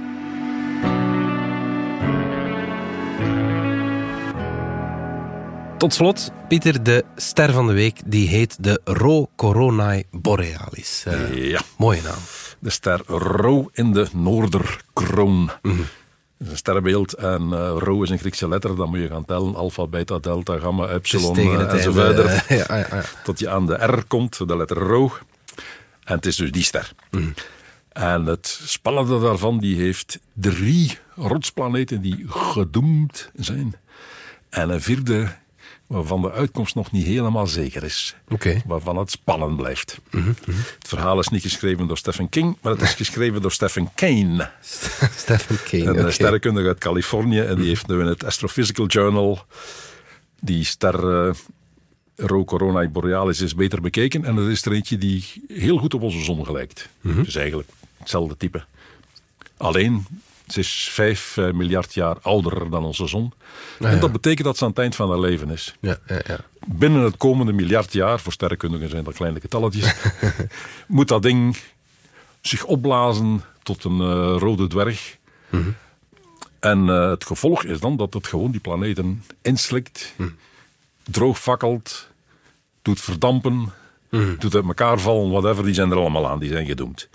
Tot 5.79 5.93
slot, 5.93 6.31
Pieter, 6.47 6.83
de 6.83 7.05
ster 7.15 7.53
van 7.53 7.67
de 7.67 7.73
week, 7.73 8.01
die 8.05 8.27
heet 8.27 8.63
de 8.63 8.81
Rho 8.83 9.29
Coronae 9.35 10.05
Borealis. 10.11 11.05
Uh, 11.07 11.49
ja. 11.49 11.61
Mooie 11.77 12.01
naam. 12.01 12.17
De 12.59 12.69
ster 12.69 13.01
Rho 13.05 13.69
in 13.73 13.91
de 13.91 14.07
Noorderkroon. 14.13 15.39
Mm 15.39 15.51
-hmm. 15.61 15.77
Dat 16.37 16.47
is 16.47 16.49
een 16.49 16.57
sterrenbeeld 16.57 17.13
en 17.13 17.41
uh, 17.41 17.75
Rho 17.77 18.03
is 18.03 18.09
een 18.09 18.19
Griekse 18.19 18.47
letter. 18.47 18.75
Dan 18.75 18.89
moet 18.89 18.99
je 18.99 19.07
gaan 19.07 19.25
tellen. 19.25 19.55
Alpha, 19.55 19.87
beta, 19.87 20.17
delta, 20.17 20.57
gamma, 20.57 20.87
epsilon 20.87 21.39
uh, 21.39 21.73
en 21.73 21.81
zo 21.81 21.91
verder. 21.91 22.25
Uh, 22.25 22.57
ja, 22.57 22.77
ja, 22.77 22.87
ja. 22.91 23.03
Tot 23.23 23.39
je 23.39 23.49
aan 23.49 23.65
de 23.65 23.73
R 23.73 24.03
komt, 24.07 24.47
de 24.47 24.57
letter 24.57 24.77
Rho. 24.77 25.11
En 26.03 26.15
het 26.15 26.25
is 26.25 26.35
dus 26.35 26.51
die 26.51 26.63
ster. 26.63 26.91
Mm. 27.11 27.33
En 27.89 28.25
het 28.25 28.59
spannende 28.63 29.19
daarvan, 29.19 29.59
die 29.59 29.75
heeft 29.75 30.19
drie 30.33 30.97
rotsplaneten 31.15 32.01
die 32.01 32.25
gedoemd 32.27 33.29
zijn. 33.35 33.75
En 34.49 34.69
een 34.69 34.81
vierde 34.81 35.27
waarvan 35.89 36.21
de 36.21 36.31
uitkomst 36.31 36.75
nog 36.75 36.91
niet 36.91 37.05
helemaal 37.05 37.47
zeker 37.47 37.83
is. 37.83 38.15
Okay. 38.27 38.61
Waarvan 38.65 38.97
het 38.97 39.11
spannend 39.11 39.57
blijft. 39.57 39.99
Mm 40.11 40.21
-hmm. 40.21 40.35
Het 40.79 40.87
verhaal 40.87 41.19
is 41.19 41.27
niet 41.27 41.41
geschreven 41.41 41.87
door 41.87 41.97
Stephen 41.97 42.29
King, 42.29 42.57
maar 42.61 42.71
het 42.71 42.81
is 42.81 42.93
geschreven 42.93 43.41
door 43.41 43.51
Stephen 43.51 43.89
Kane. 43.95 44.49
Stephen 45.15 45.57
Kane, 45.63 45.83
Een 45.83 45.99
okay. 45.99 46.11
sterrenkundige 46.11 46.67
uit 46.67 46.77
Californië. 46.77 47.39
En 47.39 47.55
die 47.55 47.67
heeft 47.67 47.87
nu 47.87 47.99
in 47.99 48.05
het 48.05 48.23
Astrophysical 48.23 48.85
Journal 48.85 49.45
die 50.39 50.63
ster 50.63 51.27
uh, 51.27 51.33
Rho 52.15 52.45
Coronae 52.45 52.89
Borealis 52.89 53.41
is 53.41 53.55
beter 53.55 53.81
bekeken. 53.81 54.25
En 54.25 54.37
er 54.37 54.51
is 54.51 54.65
er 54.65 54.71
eentje 54.71 54.97
die 54.97 55.25
heel 55.47 55.77
goed 55.77 55.93
op 55.93 56.01
onze 56.01 56.23
zon 56.23 56.45
gelijkt. 56.45 56.89
Mm 57.01 57.13
-hmm. 57.13 57.23
Dus 57.23 57.35
eigenlijk 57.35 57.69
hetzelfde 57.97 58.37
type. 58.37 58.63
Alleen 59.57 60.05
ze 60.51 60.59
is 60.59 60.89
5 60.91 61.37
eh, 61.37 61.51
miljard 61.51 61.93
jaar 61.93 62.17
ouder 62.21 62.69
dan 62.69 62.83
onze 62.83 63.07
zon. 63.07 63.33
en 63.79 63.99
dat 63.99 64.11
betekent 64.11 64.47
dat 64.47 64.57
ze 64.57 64.63
aan 64.63 64.69
het 64.69 64.79
eind 64.79 64.95
van 64.95 65.09
haar 65.09 65.19
leven 65.19 65.49
is. 65.49 65.75
Ja, 65.79 65.97
ja, 66.07 66.39
Binnen 66.65 67.01
het 67.01 67.17
komende 67.17 67.53
miljard 67.53 67.93
jaar, 67.93 68.19
voor 68.19 68.31
sterrenkundigen 68.31 68.89
zijn 68.89 69.03
dat 69.03 69.13
kleine 69.13 69.39
getalletjes, 69.39 69.95
moet 70.87 71.07
dat 71.07 71.21
ding 71.21 71.57
zich 72.41 72.63
opblazen 72.63 73.43
tot 73.63 73.83
een 73.83 73.99
uh, 73.99 74.35
rode 74.37 74.67
dwerg. 74.67 75.17
Mhm. 75.49 75.69
En 76.59 76.87
uh, 76.87 77.09
het 77.09 77.25
gevolg 77.25 77.63
is 77.63 77.79
dan 77.79 77.97
dat 77.97 78.13
het 78.13 78.27
gewoon 78.27 78.51
die 78.51 78.59
planeten 78.59 79.23
inslikt, 79.41 80.13
mm. 80.15 80.35
droogvakkelt, 81.03 82.07
doet 82.81 83.01
verdampen, 83.01 83.71
mm. 84.09 84.35
doet 84.39 84.55
uit 84.55 84.65
elkaar 84.65 84.99
vallen, 84.99 85.29
whatever, 85.29 85.63
die 85.63 85.73
zijn 85.73 85.91
er 85.91 85.97
allemaal 85.97 86.29
aan, 86.29 86.39
die 86.39 86.49
zijn 86.49 86.65
gedoemd. 86.65 87.09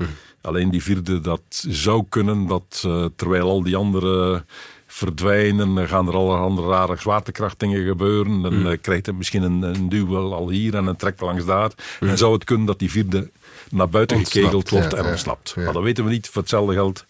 Mm. 0.45 0.51
Alleen 0.51 0.71
die 0.71 0.83
vierde, 0.83 1.21
dat 1.21 1.65
zou 1.69 2.05
kunnen 2.09 2.47
dat 2.47 2.83
uh, 2.87 3.05
terwijl 3.17 3.49
al 3.49 3.63
die 3.63 3.77
andere 3.77 4.45
verdwijnen, 4.87 5.89
gaan 5.89 6.09
er 6.09 6.15
allerhande 6.15 6.63
rare 6.63 6.97
zwaartekrachtdingen 6.97 7.87
gebeuren. 7.87 8.43
Dan 8.43 8.59
mm. 8.59 8.67
uh, 8.67 8.77
krijgt 8.81 9.07
het 9.07 9.17
misschien 9.17 9.43
een, 9.43 9.63
een 9.63 10.09
al 10.09 10.49
hier 10.49 10.75
en 10.75 10.87
een 10.87 10.97
trek 10.97 11.21
langs 11.21 11.45
daar. 11.45 11.71
Mm. 12.01 12.09
En 12.09 12.19
zou 12.19 12.33
het 12.33 12.45
kunnen 12.45 12.67
dat 12.67 12.79
die 12.79 12.91
vierde 12.91 13.31
naar 13.71 13.89
buiten 13.89 14.17
ontsnapt, 14.17 14.39
gekegeld 14.39 14.71
wordt 14.71 14.93
ja, 14.93 14.99
en 14.99 15.07
ontsnapt. 15.07 15.49
Ja, 15.49 15.55
ja. 15.57 15.65
Maar 15.65 15.75
dat 15.75 15.83
weten 15.83 16.05
we 16.05 16.11
niet. 16.11 16.29
Voor 16.29 16.43
hetzelfde 16.43 16.75
geld 16.75 17.07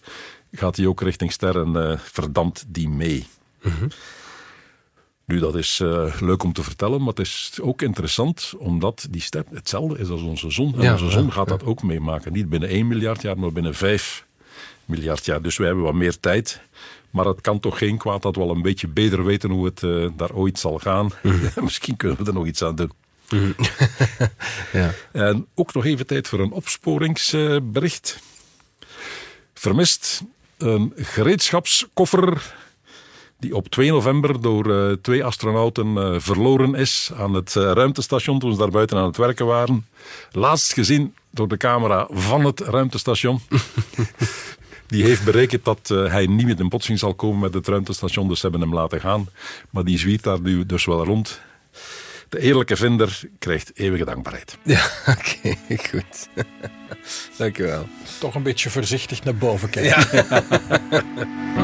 gaat 0.52 0.76
hij 0.76 0.86
ook 0.86 1.00
richting 1.00 1.32
sterren, 1.32 1.76
uh, 1.76 1.98
verdampt 1.98 2.64
die 2.68 2.88
mee. 2.88 3.26
-hmm. 3.60 3.88
Nu, 5.26 5.38
dat 5.38 5.54
is 5.54 5.80
uh, 5.82 6.14
leuk 6.20 6.42
om 6.42 6.52
te 6.52 6.62
vertellen, 6.62 6.98
maar 6.98 7.08
het 7.08 7.18
is 7.18 7.58
ook 7.62 7.82
interessant 7.82 8.54
omdat 8.58 9.06
die 9.10 9.20
step 9.20 9.46
hetzelfde 9.50 9.98
is 9.98 10.08
als 10.08 10.22
onze 10.22 10.50
zon. 10.50 10.74
En 10.74 10.82
ja, 10.82 10.92
onze 10.92 11.10
zon 11.10 11.24
ja, 11.24 11.30
gaat 11.30 11.48
ja. 11.48 11.56
dat 11.56 11.64
ook 11.64 11.82
meemaken. 11.82 12.32
Niet 12.32 12.48
binnen 12.48 12.68
1 12.68 12.86
miljard 12.86 13.22
jaar, 13.22 13.38
maar 13.38 13.52
binnen 13.52 13.74
5 13.74 14.26
miljard 14.84 15.24
jaar. 15.24 15.42
Dus 15.42 15.56
wij 15.56 15.66
hebben 15.66 15.84
wat 15.84 15.94
meer 15.94 16.20
tijd. 16.20 16.60
Maar 17.10 17.24
het 17.24 17.40
kan 17.40 17.60
toch 17.60 17.78
geen 17.78 17.98
kwaad 17.98 18.22
dat 18.22 18.36
we 18.36 18.42
al 18.42 18.50
een 18.50 18.62
beetje 18.62 18.88
beter 18.88 19.24
weten 19.24 19.50
hoe 19.50 19.64
het 19.64 19.82
uh, 19.82 20.08
daar 20.16 20.32
ooit 20.32 20.58
zal 20.58 20.78
gaan. 20.78 21.10
Mm. 21.22 21.40
Misschien 21.64 21.96
kunnen 21.96 22.18
we 22.18 22.24
er 22.24 22.32
nog 22.32 22.46
iets 22.46 22.62
aan 22.62 22.74
doen. 22.74 22.92
Mm. 23.30 23.54
ja. 24.72 24.94
En 25.12 25.46
ook 25.54 25.74
nog 25.74 25.84
even 25.84 26.06
tijd 26.06 26.28
voor 26.28 26.40
een 26.40 26.52
opsporingsbericht. 26.52 28.18
Vermist 29.54 30.22
een 30.56 30.92
gereedschapskoffer 30.96 32.54
die 33.44 33.56
op 33.56 33.68
2 33.68 33.90
november 33.90 34.40
door 34.40 34.66
uh, 34.66 34.92
twee 35.02 35.24
astronauten 35.24 35.86
uh, 35.86 36.14
verloren 36.18 36.74
is 36.74 37.10
aan 37.16 37.34
het 37.34 37.54
uh, 37.54 37.62
ruimtestation 37.72 38.38
toen 38.38 38.52
ze 38.52 38.58
daar 38.58 38.70
buiten 38.70 38.98
aan 38.98 39.06
het 39.06 39.16
werken 39.16 39.46
waren. 39.46 39.86
Laatst 40.30 40.72
gezien 40.72 41.14
door 41.30 41.48
de 41.48 41.56
camera 41.56 42.06
van 42.10 42.44
het 42.44 42.60
ruimtestation. 42.60 43.40
die 44.86 45.04
heeft 45.04 45.24
berekend 45.24 45.64
dat 45.64 45.88
hij 45.88 46.26
niet 46.26 46.46
met 46.46 46.60
een 46.60 46.68
botsing 46.68 46.98
zal 46.98 47.14
komen 47.14 47.40
met 47.40 47.54
het 47.54 47.68
ruimtestation, 47.68 48.28
dus 48.28 48.40
ze 48.40 48.48
hebben 48.48 48.68
hem 48.68 48.74
laten 48.74 49.00
gaan. 49.00 49.28
Maar 49.70 49.84
die 49.84 49.98
zwiert 49.98 50.22
daar 50.22 50.40
nu 50.40 50.66
dus 50.66 50.84
wel 50.84 51.04
rond. 51.04 51.40
De 52.28 52.40
eerlijke 52.40 52.76
vinder 52.76 53.20
krijgt 53.38 53.70
eeuwige 53.74 54.04
dankbaarheid. 54.04 54.58
Ja, 54.62 54.90
oké, 55.06 55.56
okay, 55.68 55.78
goed. 55.90 56.28
Dankjewel. 57.38 57.86
Toch 58.20 58.34
een 58.34 58.42
beetje 58.42 58.70
voorzichtig 58.70 59.24
naar 59.24 59.36
boven 59.36 59.70
kijken. 59.70 60.26
Ja. 60.90 61.63